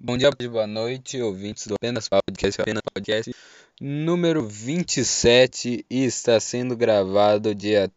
Bom 0.00 0.16
dia, 0.16 0.30
boa 0.30 0.64
noite, 0.64 1.20
ouvintes 1.20 1.66
do 1.66 1.74
Apenas 1.74 2.08
Podcast, 2.08 2.60
Apenas 2.60 2.82
Podcast 2.94 3.34
número 3.80 4.46
27 4.46 5.84
e 5.90 6.04
está 6.04 6.38
sendo 6.38 6.76
gravado 6.76 7.52
dia 7.52 7.90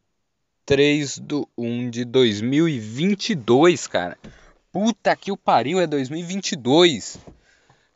3 0.65 1.19
do 1.19 1.47
1 1.55 1.91
de 1.91 2.03
2022, 2.03 3.85
cara. 3.85 4.17
Puta 4.71 5.15
que 5.15 5.31
o 5.31 5.37
pariu, 5.37 5.79
é 5.79 5.85
2022. 5.85 7.19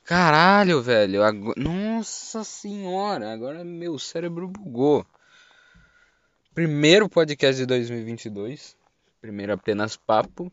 Caralho, 0.04 0.83
velho. 0.83 1.21
Nossa 1.57 2.43
senhora, 2.43 3.33
agora 3.33 3.63
meu 3.63 3.97
cérebro 3.97 4.47
bugou. 4.47 5.03
Primeiro 6.53 7.09
podcast 7.09 7.59
de 7.59 7.65
2022. 7.65 8.77
Primeiro 9.19 9.53
apenas 9.53 9.97
papo. 9.97 10.51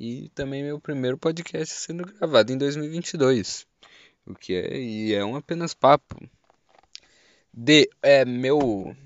E 0.00 0.28
também 0.28 0.62
meu 0.62 0.78
primeiro 0.78 1.18
podcast 1.18 1.74
sendo 1.74 2.04
gravado 2.04 2.52
em 2.52 2.56
2022. 2.56 3.66
O 4.24 4.32
que 4.32 4.54
é, 4.54 4.78
e 4.78 5.12
é 5.12 5.24
um 5.24 5.34
apenas 5.34 5.74
papo. 5.74 6.16
De, 7.52 7.90
é 8.00 8.24
meu. 8.24 8.96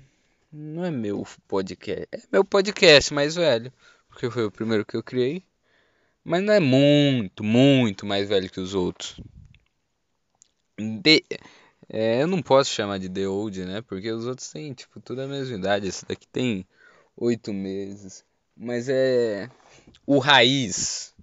Não 0.51 0.85
é 0.85 0.91
meu 0.91 1.25
podcast. 1.47 2.07
É 2.11 2.21
meu 2.31 2.45
podcast 2.45 3.11
mais 3.11 3.33
velho. 3.33 3.73
Porque 4.07 4.29
foi 4.29 4.45
o 4.45 4.51
primeiro 4.51 4.85
que 4.85 4.95
eu 4.95 5.01
criei. 5.01 5.43
Mas 6.23 6.43
não 6.43 6.53
é 6.53 6.59
muito, 6.59 7.43
muito 7.43 8.05
mais 8.05 8.29
velho 8.29 8.47
que 8.47 8.59
os 8.59 8.75
outros. 8.75 9.19
The, 10.77 11.23
é, 11.89 12.21
eu 12.21 12.27
não 12.27 12.39
posso 12.39 12.69
chamar 12.69 12.99
de 12.99 13.09
The 13.09 13.27
Old, 13.27 13.65
né? 13.65 13.81
Porque 13.81 14.11
os 14.11 14.27
outros 14.27 14.47
têm, 14.51 14.71
tipo, 14.73 14.99
tudo 14.99 15.23
a 15.23 15.27
mesma 15.27 15.57
idade. 15.57 15.87
Esse 15.87 16.05
daqui 16.05 16.27
tem 16.27 16.67
oito 17.17 17.51
meses. 17.51 18.23
Mas 18.55 18.87
é. 18.89 19.49
O 20.05 20.19
raiz. 20.19 21.13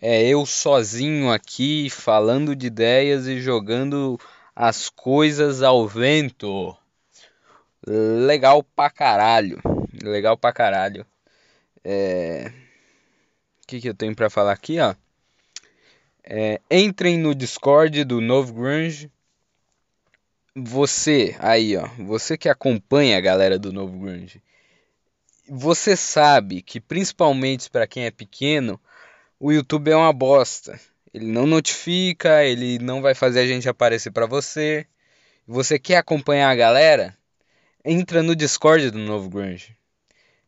É 0.00 0.26
eu 0.26 0.44
sozinho 0.44 1.32
aqui 1.32 1.88
falando 1.90 2.54
de 2.54 2.66
ideias 2.66 3.26
e 3.26 3.40
jogando 3.40 4.20
as 4.54 4.88
coisas 4.88 5.62
ao 5.62 5.86
vento. 5.88 6.76
Legal 7.86 8.62
pra 8.62 8.90
caralho. 8.90 9.60
Legal 10.02 10.36
pra 10.36 10.52
caralho. 10.52 11.06
É 11.84 12.52
o 13.66 13.68
que, 13.68 13.80
que 13.80 13.88
eu 13.88 13.94
tenho 13.94 14.14
para 14.14 14.30
falar 14.30 14.52
aqui, 14.52 14.78
ó? 14.78 14.94
É, 16.22 16.60
entrem 16.70 17.18
no 17.18 17.34
Discord 17.34 18.04
do 18.04 18.20
Novo 18.20 18.54
Grunge. 18.54 19.10
Você 20.54 21.34
aí, 21.40 21.76
ó, 21.76 21.88
você 21.98 22.38
que 22.38 22.48
acompanha 22.48 23.18
a 23.18 23.20
galera 23.20 23.58
do 23.58 23.72
Novo 23.72 23.98
Grunge, 23.98 24.40
você 25.48 25.96
sabe 25.96 26.62
que 26.62 26.80
principalmente 26.80 27.70
para 27.70 27.86
quem 27.86 28.04
é 28.04 28.10
pequeno, 28.10 28.80
o 29.38 29.52
YouTube 29.52 29.90
é 29.90 29.96
uma 29.96 30.12
bosta. 30.12 30.78
Ele 31.12 31.26
não 31.26 31.46
notifica, 31.46 32.44
ele 32.44 32.78
não 32.78 33.00
vai 33.00 33.14
fazer 33.14 33.40
a 33.40 33.46
gente 33.46 33.68
aparecer 33.68 34.10
para 34.10 34.26
você. 34.26 34.86
Você 35.46 35.78
quer 35.78 35.96
acompanhar 35.96 36.50
a 36.50 36.54
galera? 36.54 37.16
Entra 37.84 38.22
no 38.22 38.34
Discord 38.34 38.90
do 38.90 38.98
Novo 38.98 39.30
Grunge. 39.30 39.76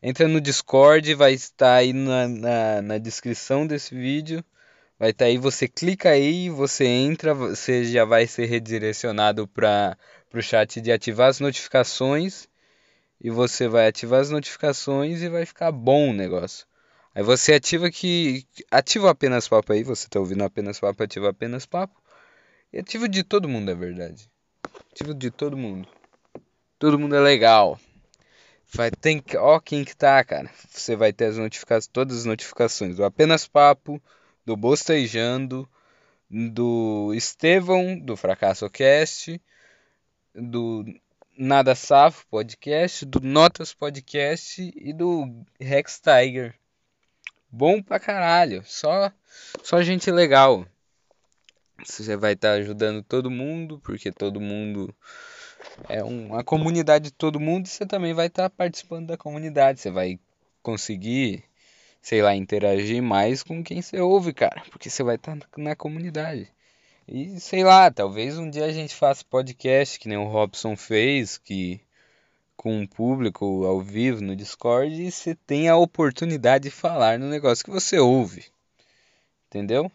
Entra 0.03 0.29
no 0.29 0.41
Discord, 0.41 1.15
vai 1.15 1.33
estar 1.33 1.77
aí 1.77 1.93
na, 1.93 2.29
na, 2.29 2.83
na 2.83 2.99
descrição 2.99 3.67
desse 3.67 3.95
vídeo. 3.95 4.45
Vai 4.99 5.11
estar 5.11 5.27
aí, 5.27 5.39
você 5.39 5.69
clica 5.69 6.11
aí, 6.11 6.51
você 6.51 6.85
entra, 6.85 7.33
você 7.33 7.85
já 7.85 8.05
vai 8.05 8.27
ser 8.27 8.47
redirecionado 8.47 9.47
para 9.47 9.97
o 10.35 10.43
chat 10.43 10.81
de 10.81 10.91
ativar 10.91 11.29
as 11.29 11.39
notificações. 11.39 12.49
E 13.21 13.31
você 13.31 13.69
vai 13.69 13.89
ativar 13.89 14.21
as 14.21 14.31
notificações 14.31 15.23
e 15.23 15.29
vai 15.29 15.45
ficar 15.45 15.73
bom 15.73 16.11
o 16.11 16.13
negócio. 16.13 16.67
Aí 17.15 17.23
você 17.23 17.55
ativa 17.55 17.91
que. 17.91 18.47
Ativa 18.71 19.11
apenas 19.11 19.49
papo 19.49 19.73
aí, 19.73 19.83
você 19.83 20.09
tá 20.09 20.21
ouvindo 20.21 20.45
apenas 20.45 20.79
papo, 20.79 21.03
ativa 21.03 21.31
apenas 21.31 21.67
papo. 21.67 22.01
E 22.73 22.79
ativa 22.79 23.09
de 23.09 23.25
todo 23.25 23.49
mundo, 23.49 23.71
é 23.71 23.75
verdade. 23.75 24.31
Ativa 24.93 25.15
de 25.15 25.31
todo 25.31 25.57
mundo. 25.57 25.89
Todo 26.79 26.99
mundo 26.99 27.17
é 27.17 27.21
legal. 27.21 27.81
Vai, 28.73 28.91
tem 28.91 29.19
que, 29.21 29.37
ó 29.37 29.59
quem 29.59 29.84
que 29.84 29.97
tá, 29.97 30.23
cara. 30.23 30.51
Você 30.71 30.95
vai 30.95 31.12
ter 31.12 31.27
as 31.27 31.39
notificações, 31.39 31.89
todas 31.89 32.19
as 32.19 32.25
notificações 32.25 32.97
do 32.97 33.05
Apenas 33.05 33.49
Papo, 33.49 34.01
do 34.45 34.57
Bostejando, 34.57 35.69
do 36.31 37.12
Estevão, 37.15 37.99
do 37.99 38.17
Fracasso 38.17 38.69
Cast, 38.69 39.41
do 40.34 40.84
Nada 41.41 41.76
Safo 41.76 42.26
Podcast, 42.26 43.06
do 43.06 43.21
Notas 43.21 43.72
Podcast 43.72 44.72
e 44.75 44.93
do 44.93 45.44
Rex 45.60 46.00
Tiger. 46.00 46.53
Bom 47.49 47.81
pra 47.81 48.00
caralho, 48.00 48.65
só 48.66 49.12
só 49.62 49.81
gente 49.81 50.10
legal. 50.10 50.66
Você 51.84 52.16
vai 52.16 52.32
estar 52.32 52.48
tá 52.48 52.54
ajudando 52.54 53.04
todo 53.04 53.31
mundo, 53.31 53.78
porque 53.84 54.10
todo 54.10 54.41
mundo 54.41 54.93
é 55.88 56.03
uma 56.03 56.43
comunidade 56.43 57.04
de 57.04 57.12
todo 57.12 57.38
mundo 57.38 57.69
você 57.69 57.87
também 57.87 58.12
vai 58.12 58.27
estar 58.27 58.50
tá 58.50 58.50
participando 58.50 59.06
da 59.06 59.16
comunidade. 59.16 59.81
Você 59.81 59.93
vai 59.93 60.19
conseguir, 60.60 61.44
sei 62.03 62.21
lá, 62.21 62.34
interagir 62.34 63.00
mais 63.00 63.44
com 63.44 63.62
quem 63.62 63.81
você 63.81 64.00
ouve, 64.00 64.32
cara, 64.32 64.65
porque 64.72 64.91
você 64.91 65.04
vai 65.04 65.15
estar 65.15 65.37
tá 65.37 65.47
na 65.56 65.77
comunidade. 65.77 66.50
E 67.11 67.41
sei 67.41 67.65
lá, 67.65 67.91
talvez 67.91 68.39
um 68.39 68.51
dia 68.51 68.67
a 68.67 68.73
gente 68.73 68.95
faça 68.95 69.25
podcast 69.25 69.99
que 69.99 70.09
nem 70.09 70.19
o 70.19 70.29
Robson 70.29 70.77
fez, 70.77 71.39
que 71.39 71.81
com 72.57 72.83
o 72.83 72.89
público 72.89 73.65
ao 73.65 73.81
vivo 73.81 74.21
no 74.21 74.37
Discord 74.37 74.93
e 75.03 75.11
você 75.11 75.35
tem 75.35 75.69
a 75.69 75.77
oportunidade 75.77 76.65
de 76.65 76.71
falar 76.71 77.19
no 77.19 77.29
negócio 77.29 77.65
que 77.65 77.71
você 77.71 77.99
ouve. 77.99 78.45
Entendeu? 79.47 79.91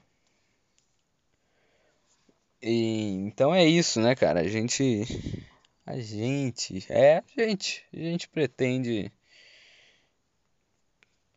E, 2.62 3.12
então 3.28 3.54
é 3.54 3.64
isso, 3.66 4.00
né, 4.02 4.16
cara? 4.16 4.40
A 4.42 4.48
gente 4.48 5.06
a 5.86 6.00
gente, 6.00 6.86
é 6.90 7.18
a 7.18 7.24
gente, 7.42 7.86
a 7.94 7.98
gente 7.98 8.28
pretende 8.30 9.12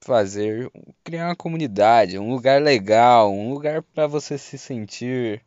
fazer, 0.01 0.71
criar 1.05 1.27
uma 1.27 1.37
comunidade, 1.37 2.19
um 2.19 2.31
lugar 2.31 2.63
legal, 2.63 3.33
um 3.33 3.53
lugar 3.53 3.83
para 3.83 4.07
você 4.07 4.39
se 4.39 4.57
sentir 4.57 5.45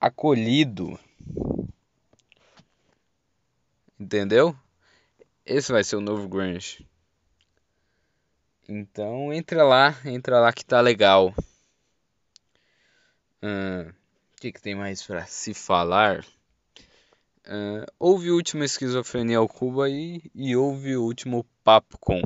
acolhido. 0.00 0.98
Entendeu? 3.98 4.56
Esse 5.44 5.72
vai 5.72 5.82
ser 5.82 5.96
o 5.96 6.00
novo 6.00 6.28
Grunge. 6.28 6.86
Então 8.68 9.32
entra 9.32 9.64
lá, 9.64 9.96
entra 10.04 10.40
lá 10.40 10.52
que 10.52 10.64
tá 10.64 10.80
legal. 10.80 11.34
O 14.38 14.40
que, 14.40 14.52
que 14.52 14.62
tem 14.62 14.74
mais 14.74 15.02
para 15.02 15.26
se 15.26 15.52
falar? 15.52 16.24
Uh, 17.44 17.84
houve 17.98 18.30
o 18.30 18.36
último 18.36 18.62
Esquizofrenia 18.62 19.38
ao 19.38 19.48
Cuba 19.48 19.88
e, 19.88 20.22
e 20.32 20.54
houve 20.54 20.96
o 20.96 21.02
último 21.02 21.44
Papo 21.64 21.98
Com, 21.98 22.22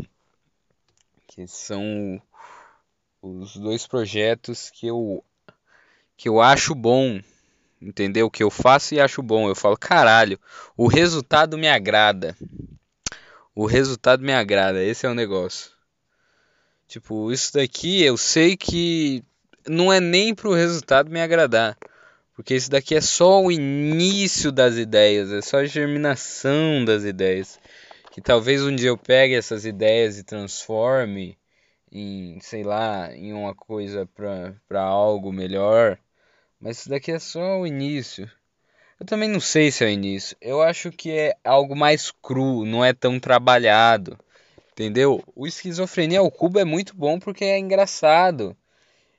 que 1.26 1.46
são 1.46 2.20
os 3.22 3.56
dois 3.56 3.86
projetos 3.86 4.68
que 4.68 4.86
eu, 4.88 5.24
que 6.18 6.28
eu 6.28 6.38
acho 6.38 6.74
bom, 6.74 7.18
entendeu? 7.82 8.30
Que 8.30 8.42
eu 8.42 8.50
faço 8.50 8.94
e 8.94 9.00
acho 9.00 9.22
bom. 9.22 9.48
Eu 9.48 9.54
falo, 9.54 9.76
caralho, 9.76 10.38
o 10.76 10.86
resultado 10.86 11.58
me 11.58 11.68
agrada. 11.68 12.36
O 13.54 13.66
resultado 13.66 14.22
me 14.22 14.32
agrada, 14.32 14.82
esse 14.82 15.04
é 15.04 15.08
o 15.08 15.14
negócio. 15.14 15.70
Tipo, 16.86 17.32
isso 17.32 17.52
daqui 17.54 18.02
eu 18.02 18.16
sei 18.16 18.56
que 18.56 19.22
não 19.66 19.92
é 19.92 20.00
nem 20.00 20.34
pro 20.34 20.54
resultado 20.54 21.10
me 21.10 21.20
agradar. 21.20 21.76
Porque 22.34 22.54
isso 22.54 22.70
daqui 22.70 22.94
é 22.94 23.00
só 23.00 23.42
o 23.42 23.52
início 23.52 24.50
das 24.50 24.76
ideias, 24.76 25.30
é 25.30 25.42
só 25.42 25.58
a 25.58 25.66
germinação 25.66 26.84
das 26.84 27.04
ideias. 27.04 27.58
Que 28.10 28.20
talvez 28.20 28.62
um 28.62 28.74
dia 28.74 28.88
eu 28.88 28.98
pegue 28.98 29.34
essas 29.34 29.64
ideias 29.64 30.18
e 30.18 30.24
transforme 30.24 31.38
em, 31.90 32.40
sei 32.40 32.62
lá, 32.62 33.14
em 33.14 33.32
uma 33.32 33.54
coisa 33.54 34.06
para 34.06 34.82
algo 34.82 35.30
melhor. 35.30 35.98
Mas 36.62 36.78
isso 36.78 36.88
daqui 36.88 37.10
é 37.10 37.18
só 37.18 37.60
o 37.60 37.66
início. 37.66 38.30
Eu 39.00 39.04
também 39.04 39.28
não 39.28 39.40
sei 39.40 39.72
se 39.72 39.82
é 39.82 39.88
o 39.88 39.90
início. 39.90 40.36
Eu 40.40 40.62
acho 40.62 40.92
que 40.92 41.10
é 41.10 41.34
algo 41.42 41.74
mais 41.74 42.12
cru, 42.22 42.64
não 42.64 42.84
é 42.84 42.92
tão 42.92 43.18
trabalhado. 43.18 44.16
Entendeu? 44.72 45.22
O 45.34 45.44
esquizofrenia 45.44 46.20
ao 46.20 46.30
cubo 46.30 46.60
é 46.60 46.64
muito 46.64 46.94
bom 46.96 47.18
porque 47.18 47.44
é 47.44 47.58
engraçado. 47.58 48.56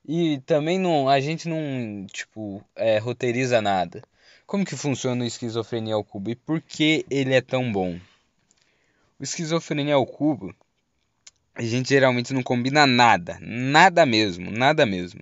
E 0.08 0.40
também 0.46 0.80
não, 0.80 1.10
a 1.10 1.20
gente 1.20 1.50
não, 1.50 2.08
tipo, 2.08 2.64
é, 2.76 2.98
roteiriza 2.98 3.62
nada. 3.62 4.02
Como 4.46 4.66
que 4.66 4.76
funciona 4.76 5.24
o 5.24 5.28
Esquizofrenia 5.28 5.96
ao 5.96 6.04
Cubo 6.04 6.30
e 6.30 6.36
por 6.36 6.62
que 6.62 7.06
ele 7.10 7.34
é 7.34 7.42
tão 7.42 7.72
bom? 7.72 8.00
O 9.18 9.24
Esquizofrenia 9.24 9.96
ao 9.96 10.06
Cubo, 10.06 10.54
a 11.56 11.62
gente 11.62 11.90
geralmente 11.90 12.34
não 12.34 12.44
combina 12.44 12.86
nada, 12.86 13.38
nada 13.42 14.06
mesmo, 14.06 14.52
nada 14.52 14.86
mesmo. 14.86 15.22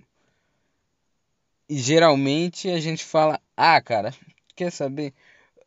E 1.72 1.78
geralmente 1.78 2.68
a 2.68 2.78
gente 2.78 3.02
fala, 3.02 3.40
ah, 3.56 3.80
cara, 3.80 4.14
quer 4.54 4.70
saber? 4.70 5.14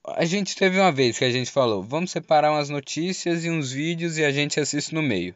A 0.06 0.24
gente 0.24 0.56
teve 0.56 0.80
uma 0.80 0.92
vez 0.92 1.18
que 1.18 1.26
a 1.26 1.32
gente 1.32 1.50
falou, 1.50 1.82
vamos 1.82 2.12
separar 2.12 2.52
umas 2.52 2.70
notícias 2.70 3.44
e 3.44 3.50
uns 3.50 3.72
vídeos 3.72 4.16
e 4.20 4.24
a 4.24 4.32
gente 4.32 4.60
assiste 4.60 4.94
no 4.94 5.02
meio. 5.02 5.34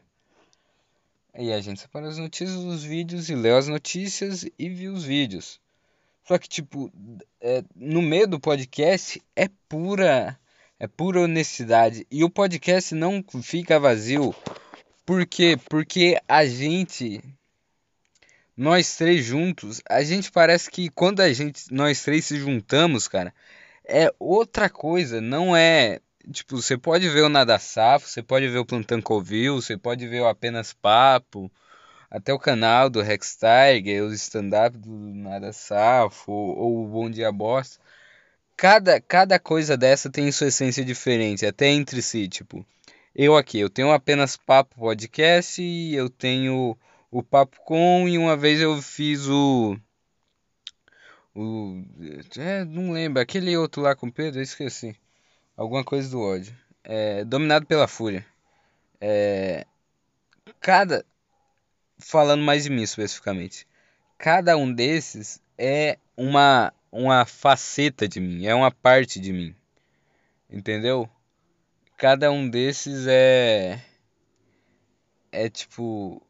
E 1.36 1.52
a 1.52 1.60
gente 1.60 1.80
separa 1.80 2.06
as 2.06 2.18
notícias 2.18 2.62
dos 2.62 2.84
vídeos 2.84 3.28
e 3.28 3.34
leu 3.34 3.56
as 3.56 3.66
notícias 3.66 4.46
e 4.56 4.68
viu 4.68 4.92
os 4.92 5.02
vídeos. 5.02 5.58
Só 6.24 6.38
que, 6.38 6.48
tipo, 6.48 6.88
é, 7.40 7.64
no 7.74 8.00
meio 8.00 8.28
do 8.28 8.38
podcast 8.38 9.20
é 9.34 9.48
pura. 9.68 10.38
É 10.78 10.86
pura 10.86 11.22
honestidade. 11.22 12.06
E 12.08 12.22
o 12.22 12.30
podcast 12.30 12.94
não 12.94 13.24
fica 13.42 13.80
vazio. 13.80 14.32
Por 15.04 15.26
quê? 15.26 15.58
Porque 15.68 16.16
a 16.28 16.46
gente. 16.46 17.20
Nós 18.60 18.94
três 18.94 19.24
juntos, 19.24 19.80
a 19.88 20.02
gente 20.02 20.30
parece 20.30 20.70
que 20.70 20.90
quando 20.90 21.20
a 21.20 21.32
gente. 21.32 21.72
Nós 21.72 22.02
três 22.02 22.26
se 22.26 22.36
juntamos, 22.36 23.08
cara. 23.08 23.32
É 23.82 24.12
outra 24.18 24.68
coisa. 24.68 25.18
Não 25.18 25.56
é. 25.56 26.00
Tipo, 26.30 26.60
você 26.60 26.76
pode 26.76 27.08
ver 27.08 27.22
o 27.22 27.30
Nada 27.30 27.58
Safo, 27.58 28.06
você 28.06 28.22
pode 28.22 28.46
ver 28.48 28.58
o 28.58 28.66
Plantão 28.66 29.00
Covil, 29.00 29.62
você 29.62 29.78
pode 29.78 30.06
ver 30.06 30.20
o 30.20 30.28
Apenas 30.28 30.74
Papo 30.74 31.50
até 32.10 32.34
o 32.34 32.38
canal 32.38 32.90
do 32.90 33.00
Rex 33.00 33.38
Tiger, 33.38 34.04
os 34.04 34.12
stand-up 34.12 34.76
do 34.76 34.90
Nada 34.90 35.54
Safo, 35.54 36.30
ou 36.30 36.84
o 36.84 36.86
Bom 36.86 37.08
Dia 37.10 37.32
Bosta. 37.32 37.82
Cada, 38.58 39.00
cada 39.00 39.38
coisa 39.38 39.74
dessa 39.74 40.10
tem 40.10 40.30
sua 40.30 40.48
essência 40.48 40.84
diferente, 40.84 41.46
até 41.46 41.68
entre 41.68 42.02
si, 42.02 42.28
tipo. 42.28 42.66
Eu 43.14 43.38
aqui, 43.38 43.58
eu 43.58 43.70
tenho 43.70 43.90
apenas 43.90 44.36
Papo 44.36 44.76
Podcast 44.78 45.62
e 45.62 45.94
eu 45.94 46.10
tenho 46.10 46.76
o 47.10 47.22
Papo 47.22 47.60
Com 47.64 48.08
e 48.08 48.16
uma 48.18 48.36
vez 48.36 48.60
eu 48.60 48.80
fiz 48.80 49.26
o 49.26 49.76
o 51.34 51.84
é, 52.36 52.64
não 52.64 52.92
lembro, 52.92 53.22
aquele 53.22 53.56
outro 53.56 53.82
lá 53.82 53.94
com 53.94 54.06
o 54.08 54.12
Pedro, 54.12 54.40
eu 54.40 54.44
esqueci. 54.44 54.96
Alguma 55.56 55.84
coisa 55.84 56.10
do 56.10 56.20
ódio. 56.20 56.56
É, 56.82 57.24
dominado 57.24 57.66
pela 57.66 57.86
fúria. 57.86 58.26
É, 59.00 59.66
cada 60.60 61.04
falando 61.98 62.42
mais 62.42 62.64
de 62.64 62.70
mim 62.70 62.82
especificamente. 62.82 63.66
Cada 64.18 64.56
um 64.56 64.72
desses 64.72 65.40
é 65.56 65.98
uma 66.16 66.72
uma 66.92 67.24
faceta 67.24 68.08
de 68.08 68.20
mim, 68.20 68.46
é 68.46 68.54
uma 68.54 68.70
parte 68.70 69.20
de 69.20 69.32
mim. 69.32 69.54
Entendeu? 70.50 71.08
Cada 71.96 72.32
um 72.32 72.48
desses 72.48 73.06
é 73.06 73.80
é 75.30 75.48
tipo 75.48 76.22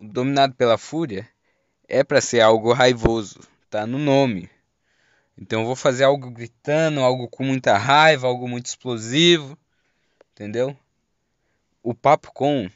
dominado 0.00 0.54
pela 0.54 0.78
fúria 0.78 1.28
é 1.88 2.02
para 2.02 2.20
ser 2.20 2.40
algo 2.40 2.72
raivoso, 2.72 3.40
tá 3.68 3.86
no 3.86 3.98
nome. 3.98 4.48
Então 5.36 5.60
eu 5.60 5.66
vou 5.66 5.76
fazer 5.76 6.04
algo 6.04 6.30
gritando, 6.30 7.00
algo 7.00 7.28
com 7.28 7.44
muita 7.44 7.76
raiva, 7.76 8.26
algo 8.26 8.48
muito 8.48 8.66
explosivo, 8.66 9.58
entendeu? 10.32 10.76
O 11.82 11.94
papo 11.94 12.32
com 12.32 12.70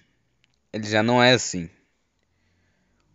ele 0.72 0.86
já 0.86 1.02
não 1.02 1.22
é 1.22 1.32
assim 1.32 1.68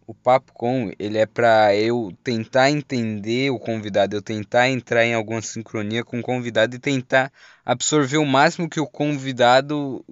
o 0.09 0.13
papo 0.15 0.51
com 0.53 0.91
ele 0.97 1.19
é 1.19 1.27
para 1.27 1.75
eu 1.75 2.11
tentar 2.23 2.71
entender 2.71 3.51
o 3.51 3.59
convidado, 3.59 4.15
eu 4.15 4.23
tentar 4.23 4.67
entrar 4.67 5.05
em 5.05 5.13
alguma 5.13 5.39
sincronia 5.39 6.03
com 6.03 6.17
o 6.17 6.23
convidado 6.23 6.75
e 6.75 6.79
tentar 6.79 7.31
absorver 7.63 8.17
o 8.17 8.25
máximo 8.25 8.67
que 8.67 8.79
o 8.79 8.87
convidado 8.87 10.03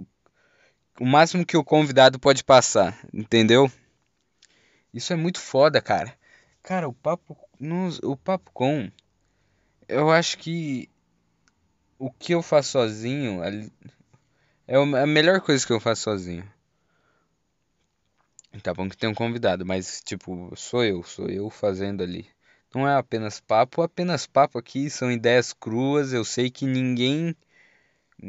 o 0.99 1.05
máximo 1.05 1.43
que 1.43 1.57
o 1.57 1.63
convidado 1.63 2.19
pode 2.19 2.43
passar, 2.43 2.95
entendeu? 3.11 3.71
Isso 4.93 5.13
é 5.13 5.15
muito 5.15 5.39
foda, 5.39 5.81
cara. 5.81 6.17
Cara, 6.63 6.87
o 6.87 6.93
papo 6.93 7.37
no, 7.59 7.89
o 8.03 8.17
papo 8.17 8.51
com 8.51 8.91
eu 9.87 10.11
acho 10.11 10.37
que 10.37 10.89
o 11.99 12.11
que 12.11 12.33
eu 12.33 12.41
faço 12.41 12.71
sozinho 12.71 13.41
é 14.67 14.75
a 14.75 15.05
melhor 15.07 15.41
coisa 15.41 15.65
que 15.65 15.73
eu 15.73 15.79
faço 15.79 16.03
sozinho. 16.03 16.49
Tá 18.63 18.73
bom 18.73 18.89
que 18.89 18.97
tem 18.97 19.09
um 19.09 19.13
convidado, 19.13 19.65
mas 19.65 20.01
tipo, 20.01 20.51
sou 20.55 20.83
eu, 20.83 21.03
sou 21.03 21.29
eu 21.29 21.49
fazendo 21.49 22.01
ali. 22.03 22.27
Não 22.73 22.87
é 22.87 22.95
apenas 22.95 23.39
papo, 23.39 23.81
apenas 23.81 24.25
papo 24.27 24.57
aqui 24.57 24.89
são 24.89 25.11
ideias 25.11 25.53
cruas. 25.53 26.11
Eu 26.11 26.25
sei 26.25 26.49
que 26.49 26.65
ninguém 26.65 27.35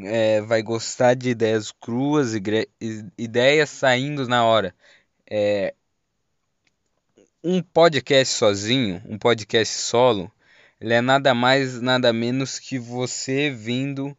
é, 0.05 0.41
vai 0.41 0.61
gostar 0.63 1.15
de 1.15 1.29
ideias 1.29 1.71
cruas, 1.71 2.33
ideias 3.17 3.69
saindo 3.69 4.27
na 4.27 4.45
hora. 4.45 4.75
É, 5.29 5.75
um 7.43 7.61
podcast 7.61 8.33
sozinho, 8.33 9.01
um 9.05 9.17
podcast 9.17 9.73
solo, 9.73 10.31
ele 10.79 10.93
é 10.93 11.01
nada 11.01 11.33
mais, 11.33 11.81
nada 11.81 12.11
menos 12.11 12.59
que 12.59 12.77
você 12.77 13.49
vindo 13.49 14.17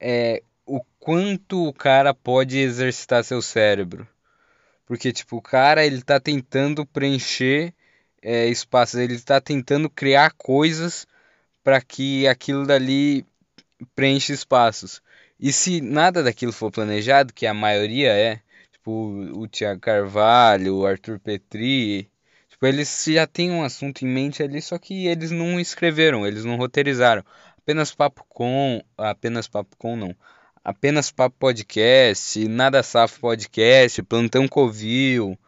é, 0.00 0.42
o 0.66 0.80
quanto 0.98 1.66
o 1.66 1.72
cara 1.72 2.12
pode 2.12 2.58
exercitar 2.58 3.24
seu 3.24 3.40
cérebro. 3.40 4.06
Porque, 4.86 5.12
tipo, 5.12 5.36
o 5.36 5.42
cara, 5.42 5.84
ele 5.84 6.02
tá 6.02 6.18
tentando 6.18 6.86
preencher 6.86 7.74
é, 8.22 8.46
espaços, 8.48 8.98
ele 8.98 9.20
tá 9.20 9.40
tentando 9.40 9.88
criar 9.90 10.32
coisas 10.32 11.06
para 11.62 11.80
que 11.80 12.26
aquilo 12.26 12.66
dali 12.66 13.26
preencha 13.94 14.32
espaços. 14.32 15.02
E 15.38 15.52
se 15.52 15.80
nada 15.80 16.22
daquilo 16.22 16.52
for 16.52 16.70
planejado, 16.70 17.32
que 17.32 17.46
a 17.46 17.54
maioria 17.54 18.12
é, 18.12 18.40
tipo, 18.72 18.90
o 18.90 19.46
Tiago 19.46 19.80
Carvalho, 19.80 20.78
o 20.78 20.86
Arthur 20.86 21.20
Petri, 21.20 22.10
tipo, 22.58 22.66
eles 22.66 23.04
já 23.06 23.26
têm 23.26 23.50
um 23.50 23.62
assunto 23.62 24.04
em 24.04 24.08
mente 24.08 24.42
ali, 24.42 24.60
só 24.60 24.78
que 24.78 25.06
eles 25.06 25.30
não 25.30 25.60
escreveram, 25.60 26.26
eles 26.26 26.44
não 26.44 26.56
roteirizaram. 26.56 27.24
Apenas 27.56 27.94
papo 27.94 28.24
com, 28.28 28.82
apenas 28.96 29.46
papo 29.46 29.76
com 29.76 29.96
não 29.96 30.14
Apenas 30.68 31.10
Papo 31.10 31.34
Podcast, 31.38 32.46
Nada 32.46 32.82
Safo 32.82 33.20
Podcast, 33.20 34.02
Plantão 34.02 34.46
Covil. 34.46 35.38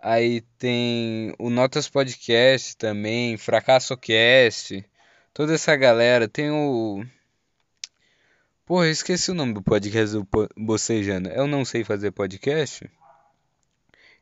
Aí 0.00 0.42
tem 0.58 1.34
o 1.40 1.50
Notas 1.50 1.88
Podcast 1.88 2.76
também, 2.76 3.36
Fracasso 3.36 3.96
Cast. 3.96 4.84
Toda 5.32 5.54
essa 5.54 5.74
galera. 5.74 6.28
Tem 6.28 6.52
o. 6.52 7.04
Porra, 8.64 8.86
eu 8.86 8.92
esqueci 8.92 9.32
o 9.32 9.34
nome 9.34 9.54
do 9.54 9.62
podcast 9.62 10.16
do 10.16 10.28
Bocejando. 10.56 11.30
Eu 11.30 11.48
não 11.48 11.64
sei 11.64 11.82
fazer 11.82 12.12
podcast? 12.12 12.88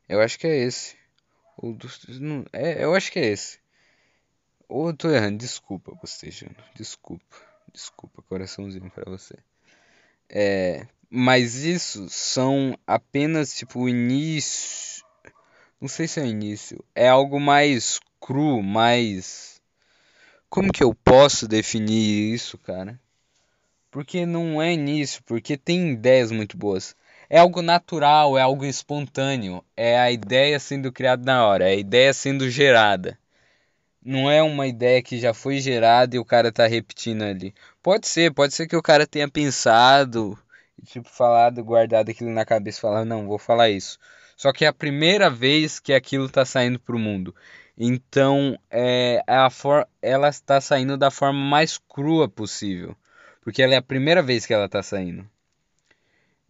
Eu 0.09 0.19
acho 0.21 0.39
que 0.39 0.47
é 0.47 0.57
esse. 0.61 1.02
Ou 1.57 1.75
do... 1.75 1.89
é, 2.53 2.85
eu 2.85 2.95
acho 2.95 3.11
que 3.13 3.19
é 3.19 3.27
esse. 3.27 3.61
Ou 4.69 4.89
eu 4.89 4.97
tô 4.97 5.11
errando, 5.11 5.39
desculpa, 5.39 5.95
Bocejando. 5.95 6.57
Desculpa. 6.75 7.37
Desculpa, 7.73 8.23
coraçãozinho 8.23 8.91
pra 8.91 9.11
você. 9.11 9.35
É, 10.29 10.87
mas 11.11 11.57
isso 11.57 12.09
são 12.09 12.79
apenas 12.87 13.55
tipo 13.55 13.81
o 13.81 13.89
início. 13.89 15.05
Não 15.81 15.89
sei 15.89 16.09
se 16.09 16.21
é 16.21 16.23
o 16.23 16.27
início. 16.27 16.85
É 16.95 17.09
algo 17.09 17.39
mais 17.41 18.01
cru, 18.21 18.63
mais. 18.63 19.61
Como 20.49 20.73
que 20.73 20.83
eu 20.83 20.95
posso 20.95 21.49
definir 21.49 22.32
isso, 22.35 22.56
cara? 22.59 23.01
Porque 23.91 24.25
não 24.25 24.61
é 24.63 24.73
início, 24.73 25.23
porque 25.25 25.56
tem 25.56 25.93
ideias 25.93 26.31
muito 26.31 26.56
boas. 26.56 26.97
É 27.32 27.39
algo 27.39 27.62
natural, 27.62 28.36
é 28.36 28.43
algo 28.43 28.62
espontâneo. 28.67 29.65
É 29.74 29.98
a 29.98 30.12
ideia 30.12 30.60
sendo 30.60 30.93
criada 30.93 31.24
na 31.24 31.46
hora, 31.46 31.65
é 31.65 31.72
a 31.72 31.77
ideia 31.77 32.12
sendo 32.12 32.51
gerada. 32.51 33.19
Não 34.05 34.31
é 34.31 34.43
uma 34.43 34.67
ideia 34.67 35.03
que 35.03 35.19
já 35.19 35.32
foi 35.32 35.58
gerada 35.58 36.15
e 36.15 36.19
o 36.19 36.27
cara 36.27 36.53
tá 36.53 36.67
repetindo 36.67 37.22
ali. 37.22 37.55
Pode 37.82 38.06
ser, 38.06 38.34
pode 38.34 38.53
ser 38.53 38.67
que 38.67 38.77
o 38.77 38.82
cara 38.82 39.06
tenha 39.06 39.31
pensado 39.31 40.39
tipo 40.84 41.08
falado, 41.08 41.65
guardado 41.65 42.10
aquilo 42.10 42.31
na 42.31 42.44
cabeça, 42.44 42.82
falar, 42.82 43.05
não, 43.06 43.27
vou 43.27 43.39
falar 43.39 43.70
isso. 43.70 43.98
Só 44.36 44.53
que 44.53 44.67
é 44.67 44.69
a 44.69 44.72
primeira 44.74 45.31
vez 45.31 45.81
que 45.81 45.94
aquilo 45.94 46.29
tá 46.29 46.44
saindo 46.44 46.79
pro 46.79 46.98
mundo. 46.98 47.34
Então, 47.79 48.58
é, 48.70 49.22
a 49.27 49.48
for 49.48 49.89
ela 50.03 50.29
está 50.29 50.60
saindo 50.60 50.98
da 50.98 51.10
forma 51.10 51.41
mais 51.41 51.79
crua 51.79 52.29
possível, 52.29 52.94
porque 53.43 53.62
ela 53.62 53.72
é 53.72 53.79
a 53.79 53.82
primeira 53.82 54.22
vez 54.22 54.44
que 54.44 54.53
ela 54.53 54.67
está 54.67 54.82
saindo. 54.82 55.27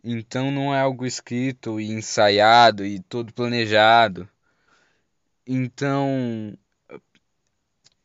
Então 0.05 0.51
não 0.51 0.75
é 0.75 0.81
algo 0.81 1.07
escrito 1.07 1.81
e 1.81 1.91
ensaiado 1.91 2.85
e 2.85 3.01
todo 3.01 3.33
planejado. 3.33 4.29
Então, 5.47 6.57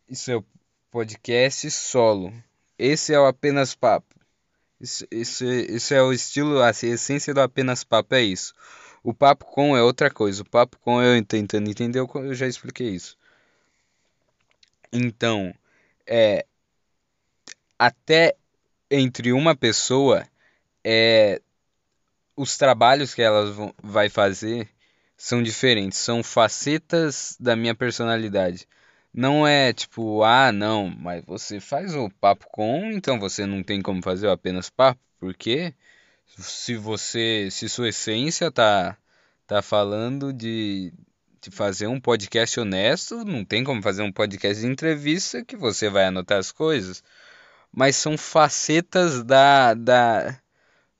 isso 0.09 0.31
é 0.31 0.35
o 0.35 0.45
podcast 0.91 1.69
solo. 1.71 2.33
Esse 2.77 3.13
é 3.13 3.19
o 3.19 3.25
apenas 3.25 3.75
papo. 3.75 4.15
Isso, 4.79 5.07
isso, 5.11 5.45
isso 5.45 5.93
é 5.93 6.01
o 6.01 6.13
estilo, 6.13 6.61
a 6.61 6.69
essência 6.69 7.33
do 7.33 7.41
apenas 7.41 7.83
papo 7.83 8.13
é 8.15 8.21
isso. 8.21 8.53
O 9.03 9.13
papo 9.13 9.45
com 9.45 9.75
é 9.75 9.81
outra 9.81 10.11
coisa. 10.11 10.41
O 10.43 10.49
papo 10.49 10.77
com 10.79 11.01
eu 11.01 11.23
tentando 11.25 11.69
entender, 11.69 11.99
eu 11.99 12.33
já 12.35 12.47
expliquei 12.47 12.89
isso. 12.89 13.17
Então, 14.91 15.53
é 16.05 16.45
até 17.77 18.35
entre 18.89 19.31
uma 19.33 19.55
pessoa 19.55 20.27
é 20.83 21.41
os 22.37 22.57
trabalhos 22.57 23.13
que 23.13 23.21
ela 23.21 23.73
vai 23.83 24.09
fazer 24.09 24.69
são 25.17 25.41
diferentes, 25.41 25.97
são 25.97 26.23
facetas 26.23 27.35
da 27.39 27.55
minha 27.55 27.75
personalidade. 27.75 28.67
Não 29.13 29.47
é 29.47 29.73
tipo, 29.73 30.23
ah, 30.23 30.51
não, 30.51 30.89
mas 30.89 31.25
você 31.25 31.59
faz 31.59 31.95
o 31.95 32.09
papo 32.21 32.45
com, 32.51 32.91
então 32.91 33.19
você 33.19 33.45
não 33.45 33.63
tem 33.63 33.81
como 33.81 34.01
fazer 34.03 34.29
apenas 34.29 34.69
papo, 34.69 35.01
porque 35.19 35.73
se 36.37 36.75
você, 36.75 37.49
se 37.51 37.67
sua 37.69 37.89
essência 37.89 38.51
tá 38.51 38.97
tá 39.47 39.61
falando 39.61 40.33
de 40.33 40.93
de 41.41 41.51
fazer 41.51 41.87
um 41.87 41.99
podcast 41.99 42.59
honesto, 42.59 43.23
não 43.23 43.45
tem 43.45 43.63
como 43.63 43.81
fazer 43.81 44.03
um 44.03 44.11
podcast 44.11 44.61
de 44.61 44.67
entrevista 44.67 45.43
que 45.45 45.55
você 45.55 45.89
vai 45.89 46.05
anotar 46.05 46.39
as 46.39 46.51
coisas, 46.51 47.03
mas 47.71 47.95
são 47.95 48.17
facetas 48.17 49.23
da, 49.23 49.73
da 49.73 50.39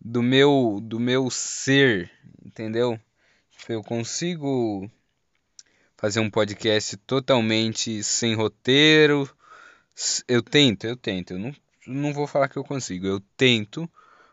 do 0.09 0.23
meu 0.23 0.79
do 0.81 0.99
meu 0.99 1.29
ser, 1.29 2.09
entendeu? 2.45 2.97
Eu 3.67 3.83
consigo 3.83 4.89
fazer 5.97 6.21
um 6.21 6.29
podcast 6.29 6.95
totalmente 6.97 8.01
sem 8.03 8.33
roteiro. 8.33 9.29
Eu 10.27 10.41
tento, 10.41 10.85
eu 10.85 10.95
tento. 10.95 11.33
Eu 11.33 11.39
não, 11.39 11.55
não 11.85 12.13
vou 12.13 12.25
falar 12.25 12.47
que 12.47 12.57
eu 12.57 12.63
consigo. 12.63 13.05
Eu 13.05 13.19
tento 13.35 13.89